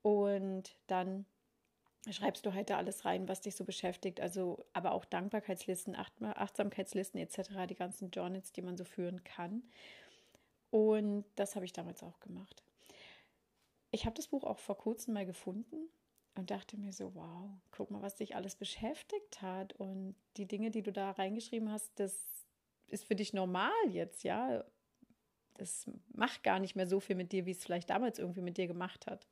Und 0.00 0.74
dann 0.86 1.26
schreibst 2.10 2.46
du 2.46 2.54
halt 2.54 2.70
da 2.70 2.78
alles 2.78 3.04
rein, 3.04 3.28
was 3.28 3.42
dich 3.42 3.54
so 3.56 3.64
beschäftigt. 3.64 4.20
Also, 4.20 4.64
aber 4.72 4.92
auch 4.92 5.04
Dankbarkeitslisten, 5.04 5.94
Achtsamkeitslisten 5.96 7.20
etc., 7.20 7.66
die 7.68 7.76
ganzen 7.76 8.10
Journals, 8.10 8.52
die 8.52 8.62
man 8.62 8.76
so 8.76 8.84
führen 8.84 9.22
kann. 9.22 9.62
Und 10.70 11.26
das 11.36 11.54
habe 11.54 11.66
ich 11.66 11.74
damals 11.74 12.02
auch 12.02 12.18
gemacht 12.20 12.64
ich 13.92 14.06
habe 14.06 14.16
das 14.16 14.28
Buch 14.28 14.42
auch 14.42 14.58
vor 14.58 14.76
kurzem 14.76 15.14
mal 15.14 15.26
gefunden 15.26 15.88
und 16.34 16.50
dachte 16.50 16.78
mir 16.78 16.92
so, 16.92 17.14
wow, 17.14 17.50
guck 17.70 17.90
mal, 17.90 18.02
was 18.02 18.16
dich 18.16 18.34
alles 18.34 18.56
beschäftigt 18.56 19.42
hat 19.42 19.74
und 19.74 20.16
die 20.36 20.46
Dinge, 20.46 20.70
die 20.70 20.82
du 20.82 20.90
da 20.90 21.12
reingeschrieben 21.12 21.70
hast, 21.70 21.92
das 21.96 22.16
ist 22.88 23.04
für 23.04 23.14
dich 23.14 23.32
normal 23.32 23.70
jetzt, 23.88 24.24
ja. 24.24 24.64
Das 25.54 25.88
macht 26.14 26.42
gar 26.42 26.58
nicht 26.58 26.74
mehr 26.74 26.86
so 26.86 26.98
viel 26.98 27.14
mit 27.14 27.30
dir, 27.30 27.44
wie 27.44 27.50
es 27.50 27.62
vielleicht 27.62 27.90
damals 27.90 28.18
irgendwie 28.18 28.40
mit 28.40 28.56
dir 28.56 28.66
gemacht 28.66 29.06
hat. 29.06 29.28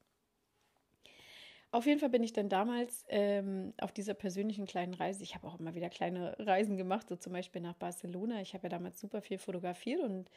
Auf 1.73 1.87
jeden 1.87 2.01
Fall 2.01 2.11
bin 2.11 2.23
ich 2.23 2.33
dann 2.33 2.49
damals 2.49 3.05
ähm, 3.09 3.73
auf 3.81 3.93
dieser 3.93 4.15
persönlichen 4.15 4.67
kleinen 4.67 4.93
Reise, 4.93 5.23
ich 5.23 5.35
habe 5.35 5.47
auch 5.47 5.59
immer 5.59 5.75
wieder 5.75 5.89
kleine 5.89 6.37
Reisen 6.39 6.77
gemacht, 6.77 7.09
so 7.09 7.17
zum 7.17 7.33
Beispiel 7.33 7.63
nach 7.63 7.77
Barcelona. 7.77 8.41
Ich 8.43 8.55
habe 8.55 8.65
ja 8.65 8.71
damals 8.71 9.01
super 9.01 9.23
viel 9.23 9.39
fotografiert 9.39 10.01
und 10.01 10.29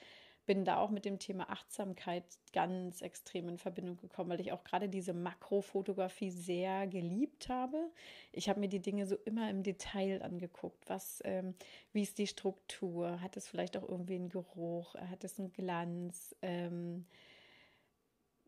bin 0.46 0.66
da 0.66 0.78
auch 0.78 0.90
mit 0.90 1.06
dem 1.06 1.20
Thema 1.20 1.50
Achtsamkeit 1.50 2.24
ganz 2.52 3.02
extrem 3.02 3.48
in 3.50 3.58
Verbindung 3.58 3.98
gekommen, 3.98 4.30
weil 4.30 4.42
ich 4.42 4.52
auch 4.52 4.64
gerade 4.64 4.90
diese 4.90 5.14
Makrofotografie 5.14 6.32
sehr 6.32 6.88
geliebt 6.88 7.50
habe. 7.50 7.92
Ich 8.32 8.50
habe 8.50 8.60
mir 8.60 8.70
die 8.70 8.82
Dinge 8.82 9.08
so 9.08 9.16
immer 9.16 9.50
im 9.50 9.64
Detail 9.64 10.22
angeguckt. 10.22 10.84
Was, 10.88 11.22
ähm, 11.26 11.56
wie 11.94 12.04
ist 12.04 12.18
die 12.18 12.28
Struktur? 12.28 13.22
Hat 13.22 13.38
es 13.38 13.48
vielleicht 13.48 13.78
auch 13.78 13.88
irgendwie 13.88 14.16
einen 14.16 14.30
Geruch? 14.30 14.96
Hat 14.96 15.24
es 15.24 15.40
einen 15.40 15.54
Glanz? 15.54 16.36
Ähm, 16.42 17.06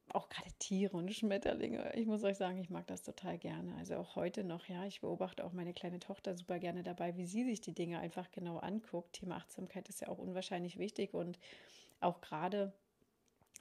auch 0.10 0.30
gerade 0.30 0.52
Tiere 0.60 0.96
und 0.96 1.14
Schmetterlinge. 1.14 1.94
Ich 1.96 2.06
muss 2.06 2.24
euch 2.24 2.38
sagen, 2.38 2.58
ich 2.58 2.70
mag 2.70 2.88
das 2.88 3.04
total 3.04 3.38
gerne. 3.38 3.76
Also 3.76 3.96
auch 3.96 4.16
heute 4.16 4.44
noch, 4.44 4.68
ja. 4.68 4.86
Ich 4.86 5.02
beobachte 5.02 5.44
auch 5.44 5.52
meine 5.52 5.74
kleine 5.74 6.00
Tochter 6.00 6.36
super 6.36 6.60
gerne 6.60 6.84
dabei, 6.84 7.18
wie 7.18 7.26
sie 7.26 7.44
sich 7.44 7.62
die 7.62 7.74
Dinge 7.74 8.00
einfach 8.00 8.32
genau 8.32 8.58
anguckt. 8.58 9.14
Thema 9.14 9.36
Achtsamkeit 9.38 9.90
ist 9.90 10.02
ja 10.02 10.08
auch 10.08 10.18
unwahrscheinlich 10.18 10.78
wichtig 10.78 11.14
und 11.14 11.40
auch 12.00 12.22
gerade 12.22 12.74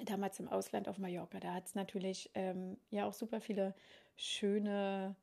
damals 0.04 0.40
im 0.40 0.48
Ausland 0.48 0.88
auf 0.88 0.98
Mallorca, 0.98 1.40
da 1.40 1.54
hat 1.54 1.66
es 1.66 1.74
natürlich 1.74 2.30
ähm, 2.34 2.76
ja 2.90 3.06
auch 3.06 3.12
super 3.12 3.40
viele 3.40 3.74
schöne 4.16 5.14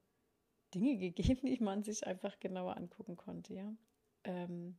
Dinge 0.73 0.97
gegeben, 0.97 1.47
die 1.47 1.63
man 1.63 1.83
sich 1.83 2.05
einfach 2.07 2.39
genauer 2.39 2.77
angucken 2.77 3.17
konnte, 3.17 3.53
ja. 3.53 3.73
Ähm, 4.23 4.77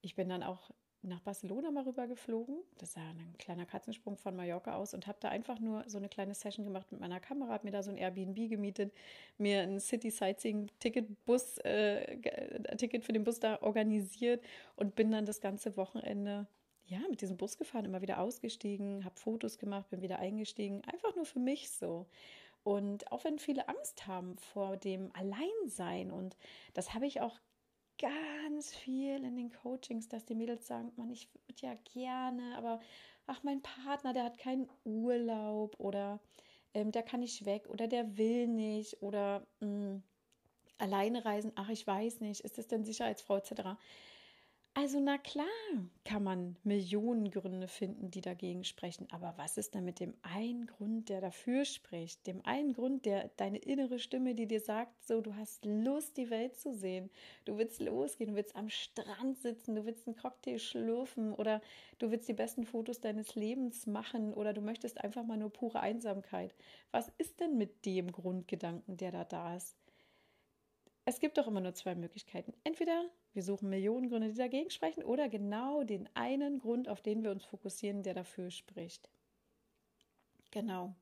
ich 0.00 0.14
bin 0.14 0.28
dann 0.28 0.42
auch 0.42 0.70
nach 1.02 1.20
Barcelona 1.20 1.70
mal 1.70 1.84
rüber 1.84 2.06
geflogen. 2.06 2.58
Das 2.78 2.96
war 2.96 3.04
ein 3.04 3.34
kleiner 3.38 3.66
Katzensprung 3.66 4.16
von 4.16 4.34
Mallorca 4.34 4.74
aus 4.74 4.94
und 4.94 5.06
habe 5.06 5.18
da 5.20 5.28
einfach 5.28 5.60
nur 5.60 5.84
so 5.86 5.98
eine 5.98 6.08
kleine 6.08 6.34
Session 6.34 6.64
gemacht 6.64 6.90
mit 6.90 7.00
meiner 7.00 7.20
Kamera, 7.20 7.52
habe 7.52 7.66
mir 7.66 7.70
da 7.70 7.82
so 7.82 7.90
ein 7.90 7.96
Airbnb 7.96 8.48
gemietet, 8.48 8.92
mir 9.38 9.62
ein 9.62 9.80
City 9.80 10.10
Sightseeing 10.10 10.68
Ticket 10.80 11.24
Bus 11.24 11.58
äh, 11.58 12.16
Ticket 12.76 13.04
für 13.04 13.12
den 13.12 13.24
Bus 13.24 13.38
da 13.38 13.62
organisiert 13.62 14.44
und 14.76 14.96
bin 14.96 15.10
dann 15.10 15.24
das 15.24 15.40
ganze 15.40 15.76
Wochenende 15.76 16.46
ja, 16.88 17.00
mit 17.10 17.20
diesem 17.20 17.36
Bus 17.36 17.56
gefahren, 17.56 17.84
immer 17.84 18.02
wieder 18.02 18.20
ausgestiegen, 18.20 19.04
habe 19.04 19.16
Fotos 19.16 19.58
gemacht, 19.58 19.90
bin 19.90 20.02
wieder 20.02 20.18
eingestiegen, 20.18 20.82
einfach 20.84 21.14
nur 21.14 21.26
für 21.26 21.38
mich 21.38 21.70
so. 21.70 22.06
Und 22.64 23.10
auch 23.12 23.24
wenn 23.24 23.38
viele 23.38 23.68
Angst 23.68 24.06
haben 24.06 24.36
vor 24.36 24.76
dem 24.76 25.10
Alleinsein, 25.14 26.10
und 26.10 26.36
das 26.74 26.94
habe 26.94 27.06
ich 27.06 27.20
auch 27.20 27.38
ganz 27.98 28.74
viel 28.74 29.24
in 29.24 29.36
den 29.36 29.50
Coachings, 29.50 30.08
dass 30.08 30.24
die 30.24 30.34
Mädels 30.34 30.66
sagen, 30.66 30.92
man, 30.96 31.10
ich 31.10 31.28
würde 31.32 31.66
ja 31.66 31.74
gerne, 31.92 32.56
aber 32.56 32.80
ach, 33.26 33.42
mein 33.42 33.60
Partner, 33.62 34.12
der 34.12 34.24
hat 34.24 34.38
keinen 34.38 34.68
Urlaub 34.84 35.78
oder 35.78 36.20
ähm, 36.74 36.92
der 36.92 37.02
kann 37.02 37.20
nicht 37.20 37.44
weg 37.44 37.68
oder 37.68 37.88
der 37.88 38.16
will 38.16 38.46
nicht 38.46 39.02
oder 39.02 39.46
mh, 39.60 39.66
mm, 39.68 40.02
alleine 40.78 41.24
reisen, 41.24 41.52
ach, 41.56 41.68
ich 41.68 41.86
weiß 41.86 42.20
nicht, 42.20 42.40
ist 42.42 42.56
das 42.56 42.68
denn 42.68 42.84
Sicherheitsfrau 42.84 43.36
etc. 43.36 43.76
Also 44.80 45.00
na 45.00 45.18
klar, 45.18 45.44
kann 46.04 46.22
man 46.22 46.54
Millionen 46.62 47.32
Gründe 47.32 47.66
finden, 47.66 48.12
die 48.12 48.20
dagegen 48.20 48.62
sprechen. 48.62 49.08
Aber 49.10 49.34
was 49.36 49.58
ist 49.58 49.74
denn 49.74 49.84
mit 49.84 49.98
dem 49.98 50.14
einen 50.22 50.68
Grund, 50.68 51.08
der 51.08 51.20
dafür 51.20 51.64
spricht? 51.64 52.24
Dem 52.28 52.46
einen 52.46 52.74
Grund, 52.74 53.04
der 53.04 53.28
deine 53.38 53.58
innere 53.58 53.98
Stimme, 53.98 54.36
die 54.36 54.46
dir 54.46 54.60
sagt, 54.60 55.04
so 55.04 55.20
du 55.20 55.34
hast 55.34 55.64
Lust, 55.64 56.16
die 56.16 56.30
Welt 56.30 56.54
zu 56.54 56.72
sehen. 56.72 57.10
Du 57.44 57.58
willst 57.58 57.80
losgehen, 57.80 58.30
du 58.30 58.36
willst 58.36 58.54
am 58.54 58.70
Strand 58.70 59.38
sitzen, 59.38 59.74
du 59.74 59.84
willst 59.84 60.06
einen 60.06 60.14
Cocktail 60.14 60.60
schlürfen 60.60 61.32
oder 61.32 61.60
du 61.98 62.12
willst 62.12 62.28
die 62.28 62.34
besten 62.34 62.64
Fotos 62.64 63.00
deines 63.00 63.34
Lebens 63.34 63.88
machen 63.88 64.32
oder 64.32 64.52
du 64.52 64.60
möchtest 64.60 65.02
einfach 65.02 65.24
mal 65.24 65.38
nur 65.38 65.52
pure 65.52 65.80
Einsamkeit. 65.80 66.54
Was 66.92 67.10
ist 67.18 67.40
denn 67.40 67.58
mit 67.58 67.84
dem 67.84 68.12
Grundgedanken, 68.12 68.96
der 68.96 69.10
da 69.10 69.24
da 69.24 69.56
ist? 69.56 69.76
Es 71.04 71.18
gibt 71.18 71.36
doch 71.36 71.48
immer 71.48 71.60
nur 71.60 71.74
zwei 71.74 71.96
Möglichkeiten. 71.96 72.52
Entweder 72.62 73.02
wir 73.34 73.42
suchen 73.42 73.68
Millionen 73.68 74.08
Gründe, 74.08 74.28
die 74.28 74.36
dagegen 74.36 74.70
sprechen, 74.70 75.04
oder 75.04 75.28
genau 75.28 75.84
den 75.84 76.08
einen 76.14 76.58
Grund, 76.58 76.88
auf 76.88 77.00
den 77.00 77.22
wir 77.22 77.30
uns 77.30 77.44
fokussieren, 77.44 78.02
der 78.02 78.14
dafür 78.14 78.50
spricht. 78.50 79.08
Genau. 80.50 80.94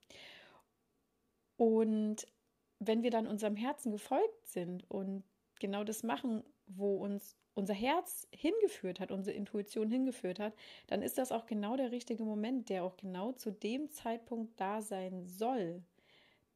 Und 1.57 2.27
wenn 2.79 3.03
wir 3.03 3.11
dann 3.11 3.27
unserem 3.27 3.57
Herzen 3.57 3.93
gefolgt 3.93 4.47
sind 4.47 4.89
und 4.91 5.25
genau 5.61 5.85
das 5.85 6.03
machen, 6.03 6.43
wo 6.67 6.97
uns 6.97 7.37
unser 7.55 7.73
Herz 7.73 8.29
hingeführt 8.33 9.01
hat, 9.01 9.11
unsere 9.11 9.35
Intuition 9.35 9.91
hingeführt 9.91 10.39
hat, 10.39 10.55
dann 10.89 11.01
ist 11.01 11.17
das 11.17 11.33
auch 11.33 11.47
genau 11.47 11.77
der 11.77 11.91
richtige 11.91 12.25
Moment, 12.25 12.69
der 12.69 12.85
auch 12.85 12.97
genau 12.97 13.33
zu 13.33 13.51
dem 13.51 13.89
Zeitpunkt 13.89 14.61
da 14.61 14.83
sein 14.83 15.25
soll 15.25 15.83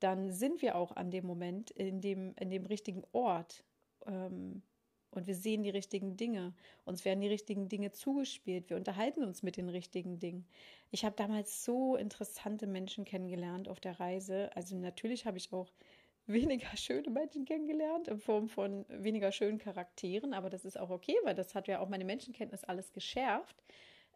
dann 0.00 0.30
sind 0.30 0.62
wir 0.62 0.76
auch 0.76 0.96
an 0.96 1.10
dem 1.10 1.26
Moment 1.26 1.70
in 1.70 2.00
dem, 2.00 2.34
in 2.36 2.50
dem 2.50 2.66
richtigen 2.66 3.04
Ort. 3.12 3.64
Ähm, 4.06 4.62
und 5.10 5.26
wir 5.26 5.34
sehen 5.34 5.62
die 5.62 5.70
richtigen 5.70 6.16
Dinge. 6.16 6.54
Uns 6.84 7.04
werden 7.04 7.20
die 7.20 7.28
richtigen 7.28 7.68
Dinge 7.68 7.92
zugespielt. 7.92 8.70
Wir 8.70 8.76
unterhalten 8.76 9.24
uns 9.24 9.42
mit 9.42 9.56
den 9.56 9.68
richtigen 9.68 10.18
Dingen. 10.18 10.46
Ich 10.90 11.04
habe 11.04 11.16
damals 11.16 11.64
so 11.64 11.96
interessante 11.96 12.66
Menschen 12.66 13.04
kennengelernt 13.04 13.68
auf 13.68 13.80
der 13.80 13.98
Reise. 13.98 14.50
Also 14.54 14.76
natürlich 14.76 15.26
habe 15.26 15.38
ich 15.38 15.52
auch 15.52 15.68
weniger 16.26 16.76
schöne 16.76 17.10
Menschen 17.10 17.44
kennengelernt 17.44 18.08
in 18.08 18.18
Form 18.18 18.48
von 18.48 18.84
weniger 18.88 19.32
schönen 19.32 19.58
Charakteren, 19.58 20.32
aber 20.32 20.48
das 20.48 20.64
ist 20.64 20.78
auch 20.78 20.90
okay, 20.90 21.16
weil 21.24 21.34
das 21.34 21.54
hat 21.54 21.66
ja 21.66 21.80
auch 21.80 21.88
meine 21.88 22.04
Menschenkenntnis 22.04 22.62
alles 22.62 22.92
geschärft. 22.92 23.56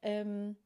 Ähm, 0.02 0.56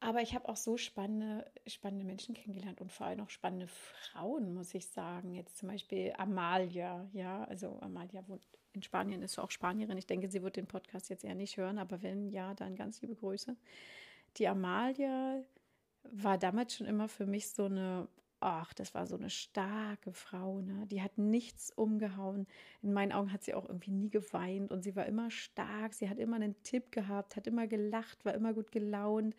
aber 0.00 0.22
ich 0.22 0.34
habe 0.34 0.48
auch 0.48 0.56
so 0.56 0.76
spannende, 0.76 1.50
spannende 1.66 2.04
Menschen 2.04 2.34
kennengelernt 2.34 2.80
und 2.80 2.92
vor 2.92 3.06
allem 3.06 3.20
auch 3.20 3.30
spannende 3.30 3.66
Frauen, 3.66 4.54
muss 4.54 4.74
ich 4.74 4.86
sagen. 4.86 5.34
Jetzt 5.34 5.58
zum 5.58 5.68
Beispiel 5.68 6.12
Amalia, 6.16 7.08
ja, 7.12 7.44
also 7.44 7.78
Amalia 7.80 8.26
wohnt 8.28 8.42
in 8.72 8.82
Spanien, 8.82 9.22
ist 9.22 9.38
auch 9.38 9.50
Spanierin. 9.50 9.98
Ich 9.98 10.06
denke, 10.06 10.28
sie 10.28 10.42
wird 10.42 10.56
den 10.56 10.66
Podcast 10.66 11.08
jetzt 11.08 11.24
eher 11.24 11.34
nicht 11.34 11.56
hören, 11.56 11.78
aber 11.78 12.02
wenn 12.02 12.28
ja, 12.28 12.54
dann 12.54 12.76
ganz 12.76 13.00
liebe 13.00 13.16
Grüße. 13.16 13.56
Die 14.36 14.46
Amalia 14.46 15.42
war 16.04 16.38
damals 16.38 16.76
schon 16.76 16.86
immer 16.86 17.08
für 17.08 17.26
mich 17.26 17.50
so 17.50 17.64
eine 17.64 18.08
ach, 18.40 18.72
das 18.74 18.94
war 18.94 19.06
so 19.06 19.16
eine 19.16 19.30
starke 19.30 20.12
Frau, 20.12 20.60
ne? 20.60 20.86
Die 20.86 21.02
hat 21.02 21.18
nichts 21.18 21.72
umgehauen. 21.74 22.46
In 22.82 22.92
meinen 22.92 23.12
Augen 23.12 23.32
hat 23.32 23.42
sie 23.42 23.54
auch 23.54 23.68
irgendwie 23.68 23.90
nie 23.90 24.10
geweint 24.10 24.70
und 24.70 24.82
sie 24.82 24.94
war 24.96 25.06
immer 25.06 25.30
stark. 25.30 25.94
Sie 25.94 26.08
hat 26.08 26.18
immer 26.18 26.36
einen 26.36 26.60
Tipp 26.62 26.92
gehabt, 26.92 27.36
hat 27.36 27.46
immer 27.46 27.66
gelacht, 27.66 28.24
war 28.24 28.34
immer 28.34 28.54
gut 28.54 28.70
gelaunt. 28.70 29.34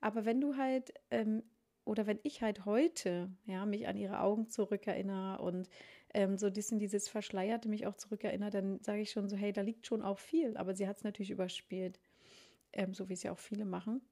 Aber 0.00 0.24
wenn 0.24 0.40
du 0.40 0.56
halt 0.56 0.92
ähm, 1.10 1.42
oder 1.88 2.06
wenn 2.06 2.20
ich 2.22 2.42
halt 2.42 2.66
heute 2.66 3.30
ja 3.46 3.64
mich 3.64 3.88
an 3.88 3.96
ihre 3.96 4.20
Augen 4.20 4.48
zurückerinnere 4.50 5.40
und 5.40 5.68
ähm, 6.12 6.36
so 6.36 6.46
ein 6.46 6.52
bisschen 6.52 6.78
dieses 6.78 7.08
Verschleierte 7.08 7.68
mich 7.68 7.86
auch 7.86 7.96
zurückerinnere, 7.96 8.50
dann 8.50 8.80
sage 8.82 9.00
ich 9.00 9.10
schon 9.10 9.28
so, 9.28 9.36
hey, 9.36 9.52
da 9.52 9.62
liegt 9.62 9.86
schon 9.86 10.02
auch 10.02 10.18
viel. 10.18 10.56
Aber 10.58 10.74
sie 10.74 10.86
hat 10.86 10.98
es 10.98 11.04
natürlich 11.04 11.30
überspielt, 11.30 11.98
ähm, 12.72 12.92
so 12.92 13.08
wie 13.08 13.14
es 13.14 13.22
ja 13.22 13.32
auch 13.32 13.38
viele 13.38 13.64
machen. 13.64 14.02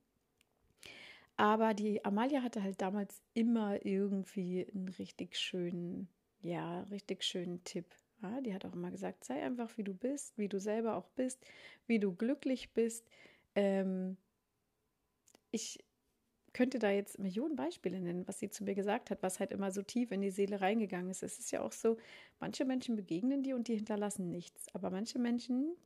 Aber 1.36 1.74
die 1.74 2.02
Amalia 2.02 2.42
hatte 2.42 2.62
halt 2.62 2.80
damals 2.80 3.20
immer 3.34 3.84
irgendwie 3.84 4.66
einen 4.74 4.88
richtig 4.88 5.36
schönen, 5.36 6.08
ja, 6.40 6.80
richtig 6.84 7.24
schönen 7.24 7.62
Tipp. 7.64 7.94
Ja, 8.22 8.40
die 8.40 8.54
hat 8.54 8.64
auch 8.64 8.72
immer 8.72 8.90
gesagt, 8.90 9.24
sei 9.24 9.42
einfach 9.42 9.76
wie 9.76 9.84
du 9.84 9.92
bist, 9.92 10.38
wie 10.38 10.48
du 10.48 10.58
selber 10.58 10.96
auch 10.96 11.08
bist, 11.10 11.44
wie 11.86 11.98
du 11.98 12.14
glücklich 12.14 12.72
bist. 12.72 13.06
Ähm, 13.54 14.16
ich 15.56 15.84
könnte 16.52 16.78
da 16.78 16.90
jetzt 16.90 17.18
Millionen 17.18 17.56
Beispiele 17.56 18.00
nennen, 18.00 18.26
was 18.26 18.38
sie 18.38 18.48
zu 18.48 18.64
mir 18.64 18.74
gesagt 18.74 19.10
hat, 19.10 19.22
was 19.22 19.40
halt 19.40 19.50
immer 19.52 19.70
so 19.70 19.82
tief 19.82 20.10
in 20.10 20.22
die 20.22 20.30
Seele 20.30 20.60
reingegangen 20.60 21.10
ist. 21.10 21.22
Es 21.22 21.38
ist 21.38 21.50
ja 21.50 21.60
auch 21.60 21.72
so, 21.72 21.98
manche 22.40 22.64
Menschen 22.64 22.96
begegnen 22.96 23.42
dir 23.42 23.56
und 23.56 23.68
die 23.68 23.74
hinterlassen 23.74 24.30
nichts. 24.30 24.66
Aber 24.72 24.90
manche 24.90 25.18
Menschen, 25.18 25.76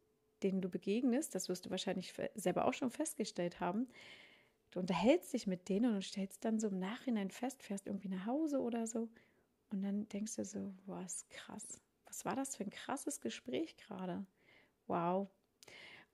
denen 0.44 0.60
du 0.60 0.68
begegnest, 0.68 1.34
das 1.34 1.48
wirst 1.48 1.66
du 1.66 1.70
wahrscheinlich 1.70 2.12
selber 2.34 2.66
auch 2.66 2.74
schon 2.74 2.90
festgestellt 2.90 3.58
haben, 3.58 3.88
Du 4.70 4.78
unterhältst 4.78 5.32
dich 5.32 5.46
mit 5.46 5.68
denen 5.68 5.94
und 5.94 6.04
stellst 6.04 6.44
dann 6.44 6.60
so 6.60 6.68
im 6.68 6.78
Nachhinein 6.78 7.30
fest, 7.30 7.62
fährst 7.62 7.86
irgendwie 7.86 8.08
nach 8.08 8.26
Hause 8.26 8.60
oder 8.60 8.86
so. 8.86 9.08
Und 9.70 9.82
dann 9.82 10.08
denkst 10.08 10.36
du 10.36 10.44
so, 10.44 10.72
ist 11.04 11.28
krass. 11.30 11.80
Was 12.06 12.24
war 12.24 12.36
das 12.36 12.56
für 12.56 12.64
ein 12.64 12.70
krasses 12.70 13.20
Gespräch 13.20 13.76
gerade? 13.76 14.24
Wow. 14.86 15.28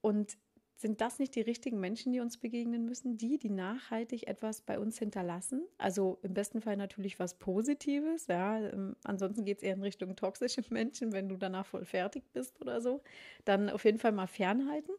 Und 0.01 0.37
sind 0.79 1.01
das 1.01 1.17
nicht 1.17 1.33
die 1.33 1.41
richtigen 1.41 1.79
Menschen, 1.79 2.13
die 2.13 2.19
uns 2.19 2.37
begegnen 2.37 2.85
müssen? 2.85 3.17
Die, 3.17 3.39
die 3.39 3.49
nachhaltig 3.49 4.27
etwas 4.27 4.61
bei 4.61 4.77
uns 4.77 4.99
hinterlassen? 4.99 5.65
Also 5.79 6.19
im 6.21 6.35
besten 6.35 6.61
Fall 6.61 6.77
natürlich 6.77 7.17
was 7.17 7.33
Positives. 7.33 8.27
Ja, 8.27 8.59
ähm, 8.59 8.95
ansonsten 9.03 9.43
geht 9.43 9.57
es 9.57 9.63
eher 9.63 9.73
in 9.73 9.81
Richtung 9.81 10.15
toxische 10.15 10.63
Menschen, 10.69 11.13
wenn 11.13 11.29
du 11.29 11.35
danach 11.35 11.65
voll 11.65 11.83
fertig 11.83 12.23
bist 12.31 12.61
oder 12.61 12.79
so. 12.79 13.01
Dann 13.43 13.71
auf 13.71 13.85
jeden 13.85 13.97
Fall 13.97 14.11
mal 14.11 14.27
fernhalten. 14.27 14.93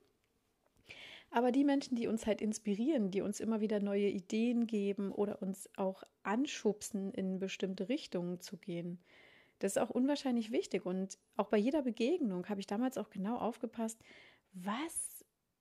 Aber 1.31 1.53
die 1.53 1.65
Menschen, 1.65 1.95
die 1.95 2.09
uns 2.09 2.27
halt 2.27 2.43
inspirieren, 2.43 3.13
die 3.13 3.21
uns 3.21 3.39
immer 3.39 3.61
wieder 3.61 3.79
neue 3.79 4.09
Ideen 4.09 4.67
geben 4.67 5.13
oder 5.13 5.43
uns 5.43 5.69
auch 5.77 6.03
anschubsen, 6.25 7.13
in 7.13 7.39
bestimmte 7.39 7.89
Richtungen 7.89 8.41
zu 8.41 8.57
gehen, 8.57 8.99
das 9.61 9.73
ist 9.73 9.79
auch 9.79 9.91
unwahrscheinlich 9.91 10.51
wichtig. 10.51 10.87
Und 10.87 11.19
auch 11.37 11.49
bei 11.49 11.59
jeder 11.59 11.83
Begegnung 11.83 12.49
habe 12.49 12.61
ich 12.61 12.67
damals 12.67 12.99
auch 12.99 13.11
genau 13.11 13.37
aufgepasst, 13.37 14.01
was 14.53 15.08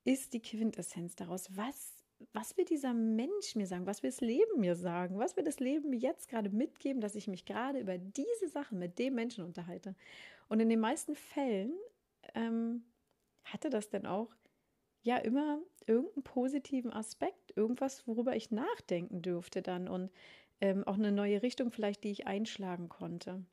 ist 0.08 0.34
die 0.34 0.42
Quintessenz 0.42 1.16
daraus? 1.18 1.56
Was, 1.56 1.94
was 2.32 2.56
will 2.56 2.64
dieser 2.64 2.94
Mensch 2.94 3.56
mir 3.56 3.68
sagen? 3.68 3.86
Was 3.86 4.04
will 4.04 4.10
das 4.10 4.22
Leben 4.22 4.62
mir 4.62 4.76
sagen? 4.76 5.20
Was 5.20 5.36
will 5.36 5.44
das 5.44 5.60
Leben 5.60 5.90
mir 5.90 6.00
jetzt 6.00 6.30
gerade 6.30 6.50
mitgeben, 6.50 7.02
dass 7.02 7.16
ich 7.16 7.28
mich 7.28 7.44
gerade 7.44 7.80
über 7.80 7.98
diese 7.98 8.48
Sachen 8.48 8.80
mit 8.80 8.98
dem 9.00 9.16
Menschen 9.16 9.44
unterhalte? 9.44 9.96
Und 10.48 10.62
in 10.62 10.70
den 10.70 10.80
meisten 10.80 11.14
Fällen 11.14 11.74
ähm, 12.36 12.86
hatte 13.44 13.70
das 13.70 13.90
dann 13.90 14.06
auch 14.06 14.34
ja 15.02 15.18
immer 15.18 15.60
irgendeinen 15.86 16.24
positiven 16.24 16.94
Aspekt, 16.94 17.56
irgendwas, 17.58 18.08
worüber 18.08 18.34
ich 18.34 18.50
nachdenken 18.50 19.22
dürfte 19.22 19.62
dann 19.62 19.90
und 19.90 20.10
ähm, 20.62 20.88
auch 20.88 20.96
eine 20.96 21.12
neue 21.12 21.44
Richtung 21.44 21.70
vielleicht, 21.70 22.06
die 22.06 22.12
ich 22.12 22.28
einschlagen 22.28 22.88
konnte. 22.88 23.46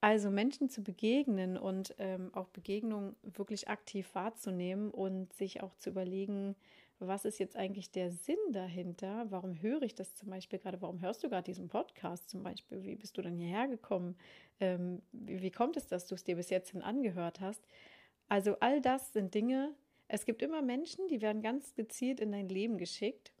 Also 0.00 0.30
Menschen 0.30 0.70
zu 0.70 0.82
begegnen 0.82 1.58
und 1.58 1.94
ähm, 1.98 2.30
auch 2.34 2.48
Begegnungen 2.48 3.16
wirklich 3.22 3.68
aktiv 3.68 4.08
wahrzunehmen 4.14 4.90
und 4.90 5.32
sich 5.34 5.62
auch 5.62 5.74
zu 5.76 5.90
überlegen, 5.90 6.56
was 7.00 7.24
ist 7.24 7.38
jetzt 7.38 7.56
eigentlich 7.56 7.90
der 7.90 8.10
Sinn 8.10 8.38
dahinter? 8.52 9.26
Warum 9.30 9.60
höre 9.60 9.82
ich 9.82 9.94
das 9.94 10.14
zum 10.14 10.30
Beispiel 10.30 10.58
gerade? 10.58 10.80
Warum 10.82 11.00
hörst 11.00 11.22
du 11.24 11.28
gerade 11.28 11.44
diesen 11.44 11.68
Podcast 11.68 12.28
zum 12.28 12.42
Beispiel? 12.42 12.82
Wie 12.82 12.94
bist 12.94 13.16
du 13.16 13.22
dann 13.22 13.36
hierher 13.36 13.68
gekommen? 13.68 14.16
Ähm, 14.58 15.02
wie, 15.12 15.42
wie 15.42 15.50
kommt 15.50 15.76
es, 15.76 15.86
dass 15.86 16.06
du 16.06 16.14
es 16.14 16.24
dir 16.24 16.36
bis 16.36 16.50
jetzt 16.50 16.70
hin 16.70 16.82
angehört 16.82 17.40
hast? 17.40 17.66
Also 18.28 18.56
all 18.60 18.80
das 18.80 19.12
sind 19.12 19.34
Dinge, 19.34 19.74
es 20.08 20.24
gibt 20.24 20.42
immer 20.42 20.60
Menschen, 20.60 21.06
die 21.08 21.22
werden 21.22 21.40
ganz 21.40 21.74
gezielt 21.74 22.20
in 22.20 22.32
dein 22.32 22.48
Leben 22.48 22.78
geschickt, 22.78 23.32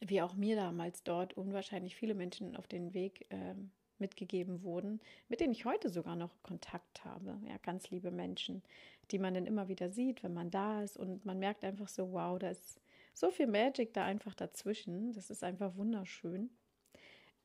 wie 0.00 0.20
auch 0.22 0.34
mir 0.34 0.56
damals 0.56 1.02
dort 1.04 1.36
unwahrscheinlich 1.36 1.94
viele 1.94 2.14
Menschen 2.14 2.56
auf 2.56 2.66
den 2.66 2.94
Weg 2.94 3.26
äh, 3.30 3.54
mitgegeben 4.00 4.62
wurden, 4.62 5.00
mit 5.28 5.40
denen 5.40 5.52
ich 5.52 5.64
heute 5.64 5.88
sogar 5.88 6.16
noch 6.16 6.42
Kontakt 6.42 7.04
habe. 7.04 7.38
Ja, 7.46 7.56
ganz 7.62 7.90
liebe 7.90 8.10
Menschen, 8.10 8.62
die 9.10 9.18
man 9.18 9.34
dann 9.34 9.46
immer 9.46 9.68
wieder 9.68 9.90
sieht, 9.90 10.22
wenn 10.22 10.34
man 10.34 10.50
da 10.50 10.82
ist 10.82 10.96
und 10.96 11.24
man 11.24 11.38
merkt 11.38 11.64
einfach 11.64 11.88
so, 11.88 12.12
wow, 12.12 12.38
da 12.38 12.50
ist 12.50 12.80
so 13.14 13.30
viel 13.30 13.46
Magic 13.46 13.92
da 13.94 14.04
einfach 14.04 14.34
dazwischen. 14.34 15.12
Das 15.12 15.30
ist 15.30 15.42
einfach 15.42 15.76
wunderschön. 15.76 16.50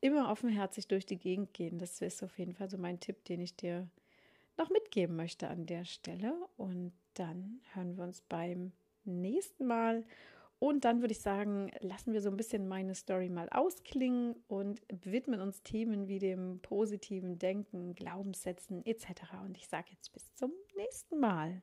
Immer 0.00 0.30
offenherzig 0.30 0.86
durch 0.86 1.06
die 1.06 1.18
Gegend 1.18 1.54
gehen, 1.54 1.78
das 1.78 2.00
ist 2.00 2.22
auf 2.22 2.38
jeden 2.38 2.54
Fall 2.54 2.68
so 2.68 2.76
mein 2.76 3.00
Tipp, 3.00 3.24
den 3.24 3.40
ich 3.40 3.56
dir 3.56 3.88
noch 4.56 4.70
mitgeben 4.70 5.16
möchte 5.16 5.48
an 5.48 5.66
der 5.66 5.84
Stelle. 5.84 6.34
Und 6.56 6.92
dann 7.14 7.60
hören 7.72 7.96
wir 7.96 8.04
uns 8.04 8.20
beim 8.20 8.72
nächsten 9.04 9.66
Mal. 9.66 10.04
Und 10.64 10.86
dann 10.86 11.02
würde 11.02 11.12
ich 11.12 11.20
sagen, 11.20 11.70
lassen 11.80 12.14
wir 12.14 12.22
so 12.22 12.30
ein 12.30 12.38
bisschen 12.38 12.66
meine 12.66 12.94
Story 12.94 13.28
mal 13.28 13.50
ausklingen 13.50 14.34
und 14.48 14.80
widmen 14.88 15.42
uns 15.42 15.62
Themen 15.62 16.08
wie 16.08 16.18
dem 16.18 16.60
positiven 16.62 17.38
Denken, 17.38 17.94
Glaubenssätzen 17.94 18.82
etc. 18.86 19.24
Und 19.44 19.58
ich 19.58 19.68
sage 19.68 19.88
jetzt 19.90 20.10
bis 20.14 20.32
zum 20.32 20.52
nächsten 20.74 21.20
Mal. 21.20 21.60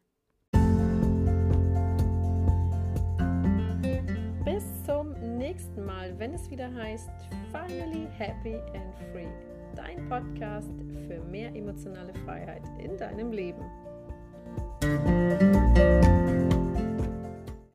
Bis 4.45 4.63
zum 4.85 5.13
nächsten 5.39 5.83
Mal, 5.83 6.19
wenn 6.19 6.35
es 6.35 6.47
wieder 6.51 6.71
heißt 6.71 7.09
Finally 7.51 8.07
Happy 8.19 8.53
and 8.53 8.95
Free. 9.11 9.25
Dein 9.75 10.07
Podcast 10.09 10.77
für 11.07 11.23
mehr 11.23 11.49
emotionale 11.55 12.13
Freiheit 12.23 12.67
in 12.77 12.95
deinem 12.97 13.31
Leben. 13.31 13.63